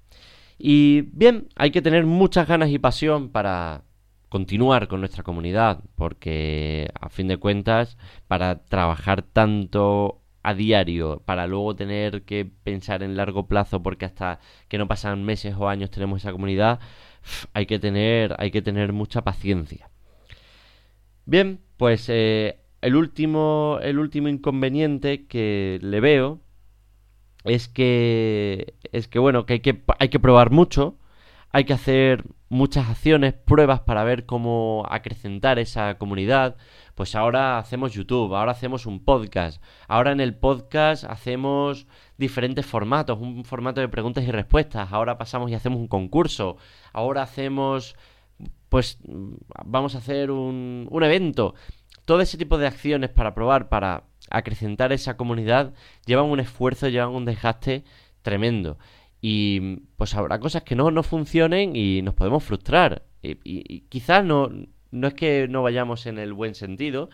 Y 0.58 1.02
bien, 1.12 1.48
hay 1.56 1.72
que 1.72 1.82
tener 1.82 2.06
muchas 2.06 2.46
ganas 2.46 2.70
y 2.70 2.78
pasión 2.78 3.30
para 3.30 3.82
continuar 4.32 4.88
con 4.88 5.00
nuestra 5.00 5.22
comunidad, 5.22 5.84
porque 5.94 6.90
a 6.98 7.10
fin 7.10 7.28
de 7.28 7.36
cuentas, 7.36 7.98
para 8.28 8.64
trabajar 8.64 9.20
tanto 9.20 10.22
a 10.42 10.54
diario, 10.54 11.20
para 11.26 11.46
luego 11.46 11.76
tener 11.76 12.22
que 12.22 12.46
pensar 12.46 13.02
en 13.02 13.14
largo 13.14 13.46
plazo, 13.46 13.82
porque 13.82 14.06
hasta 14.06 14.40
que 14.68 14.78
no 14.78 14.88
pasan 14.88 15.22
meses 15.22 15.54
o 15.58 15.68
años 15.68 15.90
tenemos 15.90 16.22
esa 16.22 16.32
comunidad, 16.32 16.80
hay 17.52 17.66
que 17.66 17.78
tener, 17.78 18.34
hay 18.38 18.50
que 18.50 18.62
tener 18.62 18.94
mucha 18.94 19.20
paciencia. 19.20 19.90
Bien, 21.26 21.60
pues 21.76 22.08
eh, 22.08 22.58
el 22.80 22.96
último, 22.96 23.80
el 23.82 23.98
último 23.98 24.28
inconveniente 24.28 25.26
que 25.26 25.78
le 25.82 26.00
veo 26.00 26.40
es 27.44 27.68
que 27.68 28.76
es 28.92 29.08
que 29.08 29.18
bueno, 29.18 29.44
que 29.44 29.52
hay 29.54 29.60
que 29.60 29.82
hay 29.98 30.08
que 30.08 30.20
probar 30.20 30.50
mucho, 30.50 30.96
hay 31.52 31.64
que 31.64 31.74
hacer 31.74 32.24
muchas 32.48 32.88
acciones, 32.88 33.34
pruebas 33.34 33.80
para 33.80 34.04
ver 34.04 34.26
cómo 34.26 34.86
acrecentar 34.88 35.58
esa 35.58 35.98
comunidad. 35.98 36.56
Pues 36.94 37.14
ahora 37.14 37.58
hacemos 37.58 37.92
YouTube, 37.92 38.34
ahora 38.34 38.52
hacemos 38.52 38.86
un 38.86 39.04
podcast, 39.04 39.62
ahora 39.88 40.12
en 40.12 40.20
el 40.20 40.34
podcast 40.34 41.04
hacemos 41.04 41.86
diferentes 42.18 42.66
formatos, 42.66 43.18
un 43.18 43.44
formato 43.44 43.80
de 43.80 43.88
preguntas 43.88 44.24
y 44.24 44.30
respuestas, 44.30 44.92
ahora 44.92 45.18
pasamos 45.18 45.50
y 45.50 45.54
hacemos 45.54 45.78
un 45.78 45.88
concurso, 45.88 46.56
ahora 46.92 47.22
hacemos 47.22 47.96
pues 48.68 48.98
vamos 49.64 49.94
a 49.94 49.98
hacer 49.98 50.30
un, 50.30 50.88
un 50.90 51.02
evento. 51.04 51.54
Todo 52.06 52.20
ese 52.20 52.38
tipo 52.38 52.58
de 52.58 52.66
acciones 52.66 53.10
para 53.10 53.34
probar, 53.34 53.68
para 53.68 54.04
acrecentar 54.30 54.92
esa 54.92 55.16
comunidad 55.16 55.74
llevan 56.06 56.26
un 56.26 56.40
esfuerzo, 56.40 56.88
llevan 56.88 57.10
un 57.10 57.24
desgaste 57.24 57.84
tremendo. 58.22 58.78
Y 59.22 59.76
pues 59.96 60.14
habrá 60.14 60.38
cosas 60.38 60.64
que 60.64 60.76
no, 60.76 60.90
no 60.90 61.02
funcionen 61.02 61.74
y 61.74 62.02
nos 62.02 62.14
podemos 62.14 62.44
frustrar. 62.44 63.04
Y, 63.22 63.80
quizás 63.88 64.24
no, 64.24 64.50
no 64.90 65.08
es 65.08 65.14
que 65.14 65.48
no 65.48 65.62
vayamos 65.62 66.06
en 66.06 66.18
el 66.18 66.34
buen 66.34 66.54
sentido, 66.54 67.08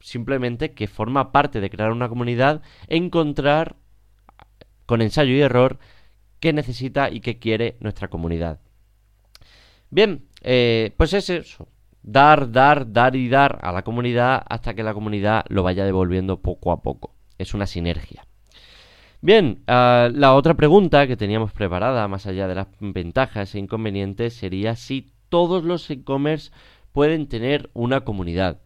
simplemente 0.00 0.72
que 0.72 0.88
forma 0.88 1.30
parte 1.30 1.60
de 1.60 1.70
crear 1.70 1.92
una 1.92 2.08
comunidad 2.08 2.62
encontrar 2.88 3.76
con 4.86 5.02
ensayo 5.02 5.32
y 5.32 5.40
error 5.40 5.78
qué 6.40 6.52
necesita 6.52 7.10
y 7.10 7.20
qué 7.20 7.38
quiere 7.38 7.76
nuestra 7.80 8.08
comunidad. 8.08 8.60
Bien, 9.90 10.26
eh, 10.42 10.94
pues 10.96 11.12
es 11.12 11.30
eso 11.30 11.68
dar, 12.02 12.50
dar, 12.50 12.92
dar 12.92 13.16
y 13.16 13.28
dar 13.28 13.58
a 13.62 13.72
la 13.72 13.82
comunidad 13.82 14.42
hasta 14.48 14.74
que 14.74 14.82
la 14.82 14.94
comunidad 14.94 15.44
lo 15.48 15.62
vaya 15.62 15.84
devolviendo 15.84 16.40
poco 16.40 16.72
a 16.72 16.82
poco. 16.82 17.14
Es 17.38 17.54
una 17.54 17.66
sinergia. 17.66 18.26
Bien, 19.22 19.62
ah, 19.66 20.08
la 20.12 20.34
otra 20.34 20.54
pregunta 20.54 21.06
que 21.06 21.16
teníamos 21.16 21.52
preparada, 21.52 22.08
más 22.08 22.26
allá 22.26 22.48
de 22.48 22.54
las 22.54 22.68
ventajas 22.80 23.54
e 23.54 23.58
inconvenientes, 23.58 24.32
sería 24.34 24.76
si 24.76 25.12
todos 25.28 25.62
los 25.62 25.90
e-commerce 25.90 26.50
pueden 26.92 27.28
tener 27.28 27.68
una 27.74 28.00
comunidad. 28.00 28.62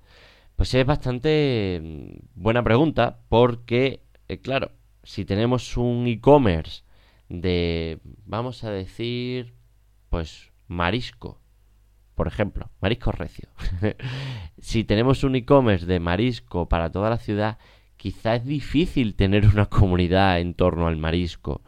Pues 0.54 0.73
es 0.75 0.87
bastante 0.87 1.80
mm, 1.82 2.40
buena 2.40 2.62
pregunta 2.62 3.18
porque, 3.28 4.04
eh, 4.28 4.38
claro, 4.38 4.70
si 5.02 5.25
tenemos 5.25 5.76
un 5.76 6.06
e-commerce 6.06 6.84
de, 7.28 7.99
vamos 8.25 8.62
a 8.62 8.70
decir, 8.70 9.54
pues 10.08 10.52
marisco, 10.68 11.40
por 12.14 12.28
ejemplo, 12.28 12.70
marisco 12.80 13.11
recio. 13.11 13.49
si 14.61 14.84
tenemos 14.84 15.25
un 15.25 15.34
e-commerce 15.34 15.87
de 15.87 15.99
marisco 15.99 16.68
para 16.68 16.92
toda 16.92 17.11
la 17.11 17.18
ciudad, 17.18 17.58
quizá 18.04 18.34
es 18.34 18.44
difícil 18.44 19.14
tener 19.14 19.46
una 19.54 19.64
comunidad 19.64 20.38
en 20.38 20.52
torno 20.52 20.88
al 20.88 20.99
marisco. 20.99 21.62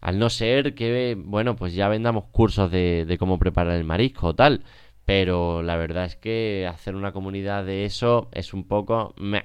Al 0.00 0.18
no 0.18 0.28
ser 0.28 0.74
que, 0.74 1.16
bueno, 1.16 1.54
pues 1.54 1.72
ya 1.72 1.88
vendamos 1.88 2.24
cursos 2.32 2.68
de, 2.72 3.16
cómo 3.16 3.38
preparar 3.38 3.76
el 3.76 3.84
marisco 3.84 4.26
o 4.28 4.34
tal. 4.34 4.64
Pero 5.04 5.62
la 5.62 5.76
verdad 5.76 6.06
es 6.06 6.16
que 6.16 6.68
hacer 6.68 6.96
una 6.96 7.12
comunidad 7.12 7.64
de 7.64 7.84
eso 7.84 8.28
es 8.32 8.54
un 8.54 8.64
poco... 8.66 9.14
Meh. 9.18 9.44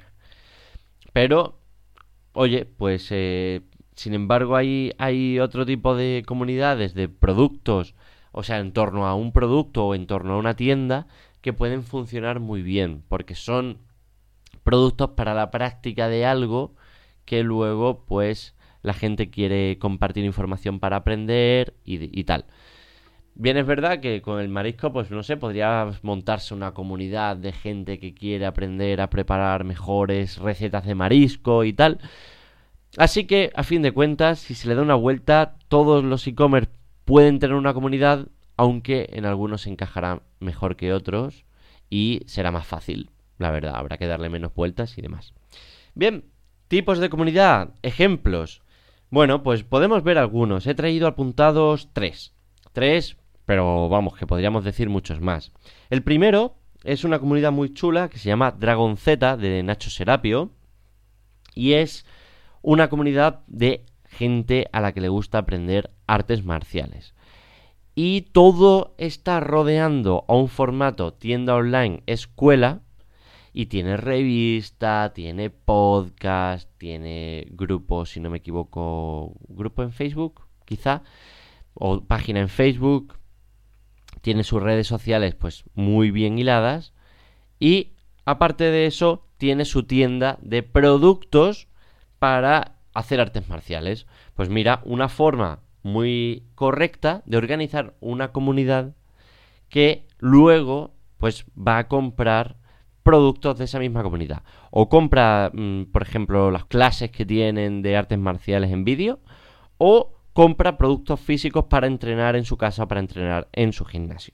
Pero, 1.13 1.59
oye, 2.33 2.65
pues 2.65 3.09
eh, 3.11 3.61
sin 3.95 4.15
embargo 4.15 4.55
hay, 4.55 4.93
hay 4.97 5.39
otro 5.39 5.67
tipo 5.67 5.95
de 5.95 6.23
comunidades 6.25 6.95
de 6.95 7.09
productos, 7.09 7.93
o 8.31 8.41
sea, 8.41 8.57
en 8.57 8.73
torno 8.73 9.05
a 9.05 9.13
un 9.13 9.31
producto 9.33 9.85
o 9.85 9.95
en 9.95 10.07
torno 10.07 10.33
a 10.33 10.37
una 10.37 10.55
tienda 10.55 11.05
que 11.41 11.53
pueden 11.53 11.83
funcionar 11.83 12.39
muy 12.39 12.63
bien, 12.63 13.03
porque 13.07 13.35
son 13.35 13.77
productos 14.63 15.11
para 15.11 15.33
la 15.33 15.51
práctica 15.51 16.07
de 16.07 16.25
algo 16.25 16.75
que 17.25 17.43
luego 17.43 18.03
pues 18.05 18.55
la 18.81 18.93
gente 18.93 19.29
quiere 19.29 19.77
compartir 19.79 20.25
información 20.25 20.79
para 20.79 20.97
aprender 20.97 21.73
y, 21.85 22.23
tal. 22.25 22.45
Bien, 23.35 23.57
es 23.57 23.65
verdad 23.65 23.99
que 23.99 24.21
con 24.21 24.39
el 24.39 24.49
marisco, 24.49 24.91
pues 24.93 25.09
no 25.09 25.23
sé, 25.23 25.37
podría 25.37 25.89
montarse 26.03 26.53
una 26.53 26.73
comunidad 26.73 27.37
de 27.37 27.51
gente 27.51 27.97
que 27.97 28.13
quiere 28.13 28.45
aprender 28.45 29.01
a 29.01 29.09
preparar 29.09 29.63
mejores 29.63 30.37
recetas 30.37 30.85
de 30.85 30.95
marisco 30.95 31.63
y 31.63 31.73
tal. 31.73 31.99
Así 32.97 33.25
que, 33.25 33.51
a 33.55 33.63
fin 33.63 33.81
de 33.81 33.91
cuentas, 33.91 34.39
si 34.39 34.53
se 34.53 34.67
le 34.67 34.75
da 34.75 34.83
una 34.83 34.95
vuelta, 34.95 35.55
todos 35.67 36.03
los 36.03 36.27
e-commerce 36.27 36.69
pueden 37.05 37.39
tener 37.39 37.55
una 37.55 37.73
comunidad, 37.73 38.27
aunque 38.55 39.09
en 39.13 39.25
algunos 39.25 39.61
se 39.63 39.71
encajará 39.71 40.21
mejor 40.39 40.75
que 40.75 40.93
otros 40.93 41.45
y 41.89 42.21
será 42.27 42.51
más 42.51 42.67
fácil. 42.67 43.09
La 43.37 43.51
verdad, 43.51 43.75
habrá 43.75 43.97
que 43.97 44.07
darle 44.07 44.29
menos 44.29 44.53
vueltas 44.53 44.97
y 44.97 45.01
demás. 45.01 45.33
Bien, 45.95 46.25
tipos 46.67 46.99
de 46.99 47.09
comunidad, 47.09 47.73
ejemplos. 47.81 48.61
Bueno, 49.09 49.43
pues 49.43 49.63
podemos 49.63 50.03
ver 50.03 50.17
algunos. 50.17 50.67
He 50.67 50.75
traído 50.75 51.07
apuntados 51.07 51.89
tres. 51.93 52.33
Tres 52.71 53.17
pero 53.45 53.89
vamos, 53.89 54.15
que 54.15 54.27
podríamos 54.27 54.63
decir 54.63 54.89
muchos 54.89 55.21
más. 55.21 55.51
El 55.89 56.03
primero 56.03 56.55
es 56.83 57.03
una 57.03 57.19
comunidad 57.19 57.51
muy 57.51 57.73
chula 57.73 58.09
que 58.09 58.17
se 58.17 58.29
llama 58.29 58.51
Dragon 58.51 58.97
Z 58.97 59.37
de 59.37 59.63
Nacho 59.63 59.89
Serapio 59.89 60.51
y 61.53 61.73
es 61.73 62.05
una 62.61 62.89
comunidad 62.89 63.41
de 63.47 63.85
gente 64.05 64.67
a 64.71 64.79
la 64.79 64.93
que 64.93 65.01
le 65.01 65.09
gusta 65.09 65.39
aprender 65.39 65.91
artes 66.07 66.43
marciales. 66.43 67.13
Y 67.95 68.21
todo 68.21 68.95
está 68.97 69.39
rodeando 69.39 70.25
a 70.27 70.35
un 70.35 70.47
formato 70.47 71.13
tienda 71.13 71.55
online 71.55 72.01
escuela 72.07 72.81
y 73.53 73.67
tiene 73.67 73.97
revista, 73.97 75.13
tiene 75.13 75.51
podcast, 75.51 76.67
tiene 76.77 77.47
grupo, 77.51 78.05
si 78.05 78.19
no 78.19 78.31
me 78.31 78.39
equivoco, 78.39 79.35
grupo 79.47 79.83
en 79.83 79.91
Facebook, 79.91 80.41
quizá, 80.65 81.03
o 81.75 82.01
página 82.01 82.39
en 82.39 82.49
Facebook, 82.49 83.19
tiene 84.21 84.43
sus 84.43 84.61
redes 84.61 84.87
sociales 84.87 85.35
pues 85.35 85.65
muy 85.75 86.09
bien 86.09 86.39
hiladas 86.39 86.93
y 87.59 87.91
aparte 88.25 88.65
de 88.65 88.87
eso 88.87 89.27
tiene 89.37 89.65
su 89.65 89.83
tienda 89.83 90.39
de 90.41 90.63
productos 90.63 91.67
para 92.17 92.77
hacer 92.93 93.19
artes 93.19 93.47
marciales. 93.49 94.07
Pues 94.33 94.49
mira, 94.49 94.81
una 94.85 95.09
forma 95.09 95.59
muy 95.83 96.43
correcta 96.55 97.21
de 97.25 97.37
organizar 97.37 97.95
una 97.99 98.31
comunidad 98.31 98.95
que 99.69 100.07
luego 100.19 100.95
pues 101.17 101.45
va 101.55 101.77
a 101.77 101.87
comprar 101.87 102.62
productos 103.03 103.57
de 103.57 103.65
esa 103.65 103.79
misma 103.79 104.03
comunidad. 104.03 104.43
O 104.71 104.89
compra, 104.89 105.51
mm, 105.53 105.83
por 105.91 106.01
ejemplo, 106.01 106.51
las 106.51 106.65
clases 106.65 107.11
que 107.11 107.25
tienen 107.25 107.81
de 107.81 107.97
artes 107.97 108.17
marciales 108.17 108.71
en 108.71 108.83
vídeo. 108.83 109.19
O 109.77 110.13
compra 110.33 110.77
productos 110.77 111.19
físicos 111.19 111.65
para 111.65 111.87
entrenar 111.87 112.35
en 112.35 112.45
su 112.45 112.57
casa 112.57 112.87
para 112.87 112.99
entrenar 112.99 113.47
en 113.53 113.71
su 113.71 113.85
gimnasio. 113.85 114.33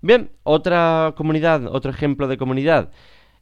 Bien, 0.00 0.30
otra 0.42 1.14
comunidad, 1.16 1.66
otro 1.66 1.90
ejemplo 1.90 2.26
de 2.26 2.38
comunidad, 2.38 2.90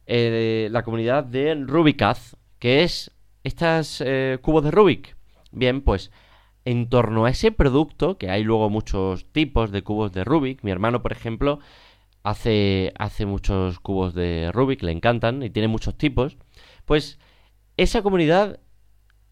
eh, 0.05 0.67
la 0.71 0.83
comunidad 0.83 1.23
de 1.23 1.55
Rubicaz, 1.55 2.35
que 2.59 2.83
es 2.83 3.11
estos 3.43 4.03
eh, 4.05 4.39
cubos 4.41 4.65
de 4.65 4.71
Rubik. 4.71 5.15
Bien, 5.51 5.81
pues 5.81 6.11
en 6.65 6.89
torno 6.89 7.25
a 7.25 7.29
ese 7.29 7.53
producto, 7.53 8.17
que 8.17 8.29
hay 8.29 8.43
luego 8.43 8.69
muchos 8.69 9.25
tipos 9.31 9.71
de 9.71 9.81
cubos 9.81 10.11
de 10.11 10.25
Rubik, 10.25 10.63
mi 10.63 10.71
hermano, 10.71 11.01
por 11.01 11.13
ejemplo, 11.13 11.59
hace, 12.23 12.93
hace 12.97 13.25
muchos 13.25 13.79
cubos 13.79 14.13
de 14.13 14.51
Rubik, 14.53 14.83
le 14.83 14.91
encantan 14.91 15.43
y 15.43 15.49
tiene 15.49 15.67
muchos 15.67 15.97
tipos, 15.97 16.37
pues 16.85 17.19
esa 17.77 18.01
comunidad 18.01 18.59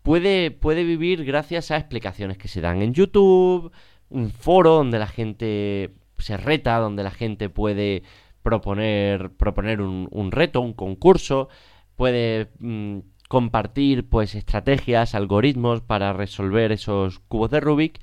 puede, 0.03 0.51
puede 0.51 0.83
vivir 0.83 1.25
gracias 1.25 1.71
a 1.71 1.77
explicaciones 1.77 2.37
que 2.37 2.47
se 2.47 2.61
dan 2.61 2.81
en 2.81 2.93
YouTube, 2.93 3.71
un 4.09 4.29
foro 4.29 4.75
donde 4.75 4.99
la 4.99 5.07
gente 5.07 5.95
se 6.17 6.37
reta, 6.37 6.77
donde 6.79 7.03
la 7.03 7.11
gente 7.11 7.49
puede 7.49 8.03
proponer, 8.41 9.31
proponer 9.31 9.81
un, 9.81 10.31
reto, 10.31 10.61
un 10.61 10.73
concurso, 10.73 11.49
puede 11.95 12.51
mm, 12.59 12.99
compartir 13.27 14.07
pues 14.07 14.35
estrategias, 14.35 15.15
algoritmos 15.15 15.81
para 15.81 16.13
resolver 16.13 16.71
esos 16.71 17.19
cubos 17.19 17.51
de 17.51 17.59
Rubik, 17.59 17.99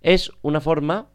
es 0.00 0.30
una 0.42 0.60
forma 0.60 1.08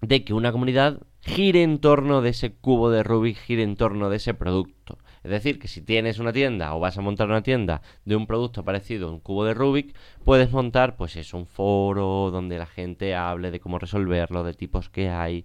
de 0.00 0.24
que 0.24 0.34
una 0.34 0.52
comunidad 0.52 1.02
gire 1.22 1.62
en 1.62 1.78
torno 1.78 2.22
de 2.22 2.30
ese 2.30 2.52
cubo 2.52 2.90
de 2.90 3.02
Rubik, 3.02 3.36
gire 3.38 3.62
en 3.62 3.76
torno 3.76 4.10
de 4.10 4.16
ese 4.16 4.34
producto. 4.34 4.98
Es 5.22 5.30
decir, 5.30 5.58
que 5.58 5.68
si 5.68 5.82
tienes 5.82 6.18
una 6.18 6.32
tienda 6.32 6.74
o 6.74 6.80
vas 6.80 6.96
a 6.96 7.02
montar 7.02 7.28
una 7.28 7.42
tienda 7.42 7.82
de 8.04 8.16
un 8.16 8.26
producto 8.26 8.64
parecido 8.64 9.08
a 9.08 9.12
un 9.12 9.20
cubo 9.20 9.44
de 9.44 9.54
Rubik, 9.54 9.94
puedes 10.24 10.50
montar, 10.50 10.96
pues 10.96 11.16
es 11.16 11.34
un 11.34 11.46
foro 11.46 12.30
donde 12.30 12.58
la 12.58 12.66
gente 12.66 13.14
hable 13.14 13.50
de 13.50 13.60
cómo 13.60 13.78
resolverlo, 13.78 14.44
de 14.44 14.54
tipos 14.54 14.88
que 14.88 15.10
hay, 15.10 15.44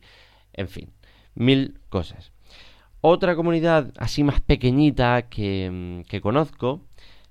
en 0.53 0.69
fin, 0.69 0.93
mil 1.33 1.79
cosas. 1.89 2.31
Otra 3.01 3.35
comunidad 3.35 3.93
así 3.97 4.23
más 4.23 4.41
pequeñita 4.41 5.23
que, 5.29 5.69
mm, 5.71 6.09
que 6.09 6.21
conozco 6.21 6.81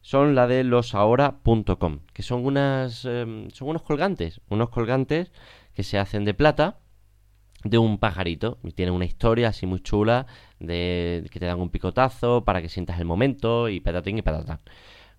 son 0.03 0.35
la 0.35 0.47
de 0.47 0.65
losahora.com, 0.65 2.01
que 2.13 2.23
son 2.23 2.45
unas 2.45 3.07
em, 3.07 3.49
son 3.51 3.69
unos 3.71 3.83
colgantes, 3.83 4.41
unos 4.51 4.69
colgantes 4.69 5.33
que 5.73 5.83
se 5.83 5.99
hacen 5.99 6.27
de 6.27 6.35
plata 6.35 6.79
de 7.65 7.79
un 7.79 7.99
pajarito. 7.99 8.59
Y 8.63 8.73
tiene 8.73 8.93
una 8.93 9.05
historia 9.07 9.49
así 9.49 9.67
muy 9.67 9.81
chula 9.81 10.27
de 10.61 11.27
que 11.31 11.41
te 11.41 11.47
dan 11.47 11.61
un 11.61 11.71
picotazo 11.71 12.45
para 12.45 12.63
que 12.63 12.69
sientas 12.69 13.01
el 13.01 13.07
momento 13.07 13.69
y 13.69 13.81
patatín 13.81 14.19
y 14.19 14.23
patatán. 14.23 14.61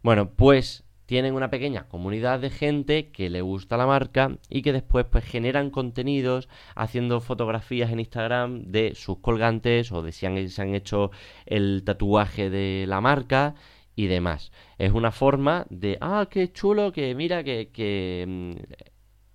Bueno, 0.02 0.30
pues 0.30 0.86
tienen 1.06 1.36
una 1.36 1.50
pequeña 1.50 1.88
comunidad 1.88 2.40
de 2.40 2.50
gente 2.50 3.12
que 3.12 3.30
le 3.30 3.42
gusta 3.42 3.78
la 3.78 3.86
marca 3.86 4.38
y 4.50 4.62
que 4.62 4.74
después 4.74 5.06
pues 5.06 5.24
generan 5.24 5.70
contenidos 5.70 6.50
haciendo 6.76 7.22
fotografías 7.22 7.92
en 7.92 8.00
Instagram 8.00 8.64
de 8.66 8.96
sus 8.96 9.20
colgantes 9.20 9.92
o 9.92 10.02
de 10.02 10.12
si 10.12 10.50
se 10.50 10.62
han 10.62 10.76
hecho 10.76 11.12
el 11.46 11.84
tatuaje 11.86 12.50
de 12.50 12.86
la 12.88 13.02
marca 13.02 13.56
y 13.96 14.08
demás. 14.08 14.52
Es 14.78 14.92
una 14.92 15.12
forma 15.12 15.66
de, 15.70 15.98
ah, 16.02 16.28
qué 16.30 16.52
chulo, 16.52 16.92
que 16.92 17.14
mira, 17.16 17.44
que, 17.44 17.70
que 17.72 18.26
mm, 18.28 18.52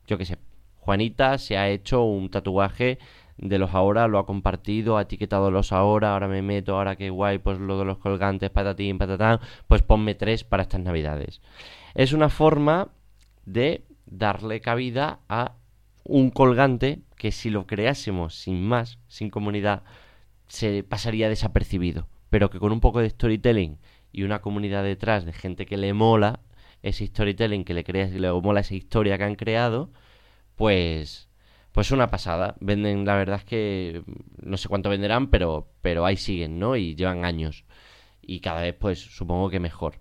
yo 0.07 0.19
qué 0.19 0.25
sé, 0.27 0.39
Juanita 0.91 1.39
se 1.39 1.57
ha 1.57 1.69
hecho 1.69 2.03
un 2.03 2.31
tatuaje 2.31 2.99
de 3.37 3.61
los 3.61 3.75
ahora, 3.75 4.09
lo 4.09 4.19
ha 4.19 4.27
compartido, 4.27 4.99
ha 4.99 5.03
etiquetado 5.03 5.53
los 5.53 5.71
ahora, 5.71 6.15
ahora 6.15 6.27
me 6.27 6.43
meto, 6.43 6.75
ahora 6.75 6.97
que 6.97 7.11
guay, 7.11 7.39
pues 7.39 7.61
lo 7.61 7.79
de 7.79 7.85
los 7.85 7.99
colgantes, 7.99 8.51
patatín, 8.51 8.99
patatán, 8.99 9.39
pues 9.69 9.83
ponme 9.83 10.17
tres 10.17 10.43
para 10.43 10.65
estas 10.65 10.81
navidades. 10.81 11.43
Es 11.95 12.13
una 12.13 12.29
forma 12.29 12.89
de 13.47 13.85
darle 14.05 14.61
cabida 14.61 15.21
a 15.29 15.55
un 16.03 16.31
colgante 16.31 17.03
que 17.15 17.31
si 17.31 17.51
lo 17.51 17.69
creásemos 17.69 18.35
sin 18.35 18.61
más, 18.61 18.99
sin 19.07 19.31
comunidad, 19.31 19.85
se 20.49 20.83
pasaría 20.83 21.29
desapercibido, 21.29 22.09
pero 22.31 22.51
que 22.51 22.59
con 22.59 22.73
un 22.73 22.81
poco 22.81 22.99
de 22.99 23.11
storytelling 23.11 23.79
y 24.11 24.25
una 24.25 24.41
comunidad 24.41 24.83
detrás 24.83 25.25
de 25.25 25.33
gente 25.35 25.67
que 25.67 25.77
le 25.77 25.93
mola 25.95 26.41
ese 26.83 27.07
storytelling, 27.07 27.63
que 27.63 27.75
le 27.75 27.85
crea, 27.85 28.07
le 28.07 28.33
mola 28.33 28.59
esa 28.59 28.75
historia 28.75 29.17
que 29.19 29.23
han 29.25 29.37
creado, 29.37 29.93
pues 30.61 31.31
pues 31.73 31.91
una 31.91 32.11
pasada. 32.11 32.55
Venden, 32.61 33.07
la 33.07 33.17
verdad 33.17 33.39
es 33.39 33.45
que 33.45 34.03
no 34.43 34.59
sé 34.59 34.69
cuánto 34.69 34.91
venderán, 34.91 35.31
pero, 35.31 35.73
pero 35.81 36.05
ahí 36.05 36.19
siguen, 36.19 36.59
¿no? 36.59 36.77
Y 36.77 36.95
llevan 36.97 37.25
años. 37.25 37.65
Y 38.21 38.41
cada 38.41 38.61
vez, 38.61 38.75
pues 38.75 39.01
supongo 39.01 39.49
que 39.49 39.59
mejor. 39.59 39.95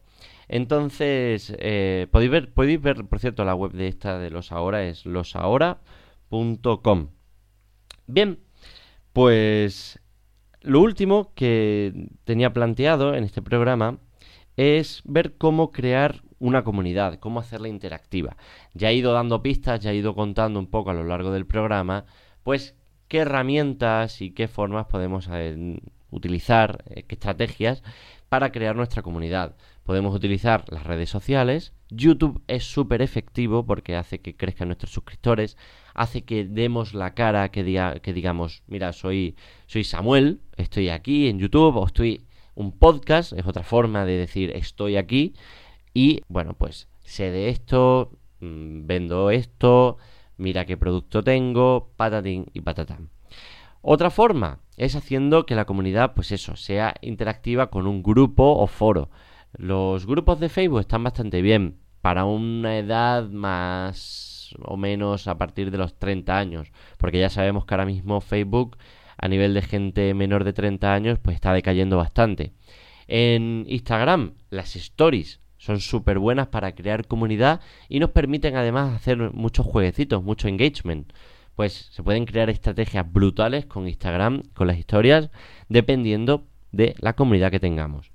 Entonces, 0.50 1.56
eh, 1.60 2.08
podéis, 2.12 2.32
ver, 2.32 2.54
podéis 2.54 2.82
ver, 2.82 3.06
por 3.06 3.20
cierto, 3.20 3.46
la 3.46 3.56
web 3.56 3.72
de 3.72 3.88
esta 3.88 4.20
de 4.20 4.32
los 4.32 4.52
ahora 4.52 4.84
es 4.84 5.06
losahora.com. 5.06 7.08
Bien, 8.08 8.40
pues 9.14 10.02
lo 10.60 10.82
último 10.82 11.34
que 11.36 12.10
tenía 12.26 12.52
planteado 12.52 13.16
en 13.16 13.24
este 13.24 13.42
programa 13.42 14.00
es 14.58 15.04
ver 15.06 15.38
cómo 15.38 15.72
crear 15.72 16.22
una 16.40 16.64
comunidad, 16.64 17.20
cómo 17.20 17.40
hacerla 17.40 17.68
interactiva. 17.68 18.38
Ya 18.74 18.90
he 18.90 18.96
ido 18.96 19.14
dando 19.14 19.42
pistas, 19.42 19.80
ya 19.80 19.92
he 19.92 19.96
ido 19.96 20.16
contando 20.16 20.60
un 20.60 20.68
poco 20.68 20.90
a 20.90 20.94
lo 20.94 21.04
largo 21.04 21.32
del 21.32 21.46
programa, 21.46 22.06
pues 22.44 22.76
qué 23.08 23.20
herramientas 23.20 24.22
y 24.22 24.32
qué 24.32 24.48
formas 24.48 24.88
podemos 24.88 25.28
eh, 25.32 25.80
utilizar, 26.12 26.84
eh, 26.90 27.04
qué 27.04 27.16
estrategias 27.16 27.84
para 28.30 28.52
crear 28.52 28.76
nuestra 28.76 29.02
comunidad. 29.02 29.56
Podemos 29.84 30.16
utilizar 30.16 30.64
las 30.70 30.84
redes 30.84 31.10
sociales. 31.10 31.74
YouTube 31.90 32.44
es 32.48 32.64
súper 32.64 33.02
efectivo 33.02 33.66
porque 33.66 33.96
hace 33.96 34.20
que 34.20 34.36
crezcan 34.36 34.68
nuestros 34.68 34.92
suscriptores, 34.92 35.58
hace 35.96 36.24
que 36.24 36.46
demos 36.46 36.94
la 36.94 37.16
cara, 37.16 37.50
que, 37.50 37.64
diga, 37.64 38.00
que 38.00 38.14
digamos, 38.14 38.62
mira, 38.68 38.94
soy, 38.94 39.36
soy 39.66 39.84
Samuel, 39.84 40.42
estoy 40.58 40.90
aquí 40.90 41.28
en 41.28 41.40
YouTube 41.40 41.76
o 41.76 41.86
estoy 41.88 42.22
un 42.54 42.72
podcast, 42.72 43.34
es 43.34 43.48
otra 43.48 43.64
forma 43.64 44.06
de 44.06 44.18
decir 44.18 44.52
estoy 44.54 44.98
aquí 44.98 45.34
y 45.94 46.22
bueno, 46.28 46.54
pues 46.54 46.88
sé 47.02 47.32
de 47.32 47.50
esto, 47.50 48.12
mm, 48.40 48.86
vendo 48.86 49.32
esto, 49.32 49.98
mira 50.38 50.66
qué 50.66 50.78
producto 50.78 51.24
tengo, 51.24 51.92
patatín 51.98 52.48
y 52.54 52.62
patatán. 52.62 53.10
Otra 53.82 54.10
forma 54.10 54.60
es 54.78 54.96
haciendo 54.96 55.46
que 55.46 55.56
la 55.56 55.66
comunidad, 55.66 56.14
pues 56.14 56.32
eso, 56.32 56.56
sea 56.56 56.96
interactiva 57.02 57.70
con 57.70 57.88
un 57.88 58.04
grupo 58.04 58.44
o 58.44 58.68
foro. 58.68 59.10
Los 59.58 60.06
grupos 60.06 60.40
de 60.40 60.50
Facebook 60.50 60.82
están 60.82 61.04
bastante 61.04 61.42
bien 61.42 61.80
para 62.02 62.26
una 62.26 62.78
edad 62.78 63.30
más 63.30 64.56
o 64.64 64.78
menos 64.78 65.28
a 65.28 65.38
partir 65.38 65.72
de 65.72 65.78
los 65.78 65.98
30 65.98 66.38
años, 66.38 66.72
porque 66.98 67.20
ya 67.20 67.30
sabemos 67.30 67.66
que 67.66 67.74
ahora 67.74 67.86
mismo 67.86 68.22
Facebook 68.22 68.78
a 69.18 69.28
nivel 69.28 69.54
de 69.54 69.62
gente 69.62 70.14
menor 70.14 70.44
de 70.44 70.54
30 70.54 70.94
años 70.94 71.20
pues 71.20 71.36
está 71.36 71.54
decayendo 71.54 71.98
bastante. 71.98 72.54
En 73.08 73.66
Instagram 73.68 74.34
las 74.50 74.76
stories 74.76 75.40
son 75.60 75.82
súper 75.82 76.20
buenas 76.20 76.48
para 76.48 76.74
crear 76.74 77.06
comunidad 77.06 77.60
y 77.90 78.00
nos 78.00 78.12
permiten 78.12 78.56
además 78.56 78.96
hacer 78.96 79.18
muchos 79.34 79.66
jueguecitos, 79.66 80.24
mucho 80.24 80.48
engagement. 80.48 81.12
Pues 81.56 81.90
se 81.92 82.02
pueden 82.02 82.26
crear 82.26 82.50
estrategias 82.50 83.12
brutales 83.12 83.66
con 83.66 83.88
Instagram, 83.88 84.44
con 84.54 84.68
las 84.68 84.78
historias, 84.78 85.30
dependiendo 85.68 86.48
de 86.72 86.96
la 87.00 87.14
comunidad 87.14 87.52
que 87.52 87.60
tengamos. 87.60 88.12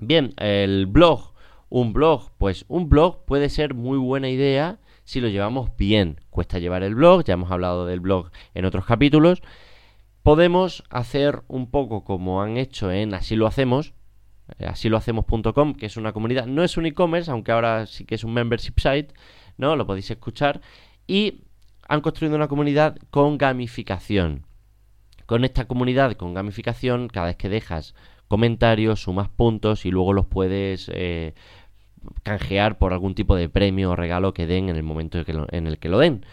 Bien, 0.00 0.34
el 0.38 0.86
blog. 0.86 1.34
Un 1.68 1.92
blog, 1.92 2.30
pues 2.38 2.64
un 2.68 2.88
blog 2.88 3.24
puede 3.24 3.48
ser 3.48 3.74
muy 3.74 3.98
buena 3.98 4.28
idea 4.28 4.78
si 5.04 5.20
lo 5.20 5.28
llevamos 5.28 5.70
bien. 5.76 6.20
Cuesta 6.30 6.58
llevar 6.58 6.82
el 6.82 6.94
blog, 6.94 7.24
ya 7.24 7.34
hemos 7.34 7.50
hablado 7.50 7.86
del 7.86 8.00
blog 8.00 8.30
en 8.54 8.64
otros 8.64 8.86
capítulos. 8.86 9.42
Podemos 10.22 10.82
hacer 10.90 11.42
un 11.46 11.70
poco 11.70 12.02
como 12.02 12.42
han 12.42 12.56
hecho 12.56 12.90
en 12.90 13.14
Así 13.14 13.36
lo 13.36 13.46
hacemos, 13.46 13.94
así 14.66 14.88
lo 14.88 14.96
hacemos.com, 14.96 15.74
que 15.74 15.86
es 15.86 15.96
una 15.96 16.12
comunidad, 16.12 16.46
no 16.46 16.62
es 16.62 16.76
un 16.76 16.86
e-commerce, 16.86 17.30
aunque 17.30 17.52
ahora 17.52 17.86
sí 17.86 18.04
que 18.04 18.14
es 18.14 18.24
un 18.24 18.32
membership 18.32 18.78
site, 18.78 19.08
¿no? 19.56 19.76
Lo 19.76 19.86
podéis 19.86 20.10
escuchar. 20.10 20.60
Y 21.06 21.42
han 21.88 22.00
construido 22.00 22.36
una 22.36 22.48
comunidad 22.48 22.96
con 23.10 23.38
gamificación. 23.38 24.46
Con 25.26 25.44
esta 25.44 25.66
comunidad 25.66 26.12
con 26.12 26.34
gamificación, 26.34 27.08
cada 27.08 27.26
vez 27.26 27.36
que 27.36 27.48
dejas 27.48 27.94
comentarios, 28.28 29.02
sumas 29.02 29.28
puntos 29.28 29.86
y 29.86 29.90
luego 29.90 30.12
los 30.12 30.26
puedes 30.26 30.90
eh, 30.92 31.34
canjear 32.22 32.78
por 32.78 32.92
algún 32.92 33.14
tipo 33.14 33.36
de 33.36 33.48
premio 33.48 33.90
o 33.90 33.96
regalo 33.96 34.34
que 34.34 34.46
den 34.46 34.68
en 34.68 34.76
el 34.76 34.82
momento 34.82 35.18
en 35.50 35.66
el 35.66 35.78
que 35.78 35.88
lo 35.88 35.98
den. 35.98 36.24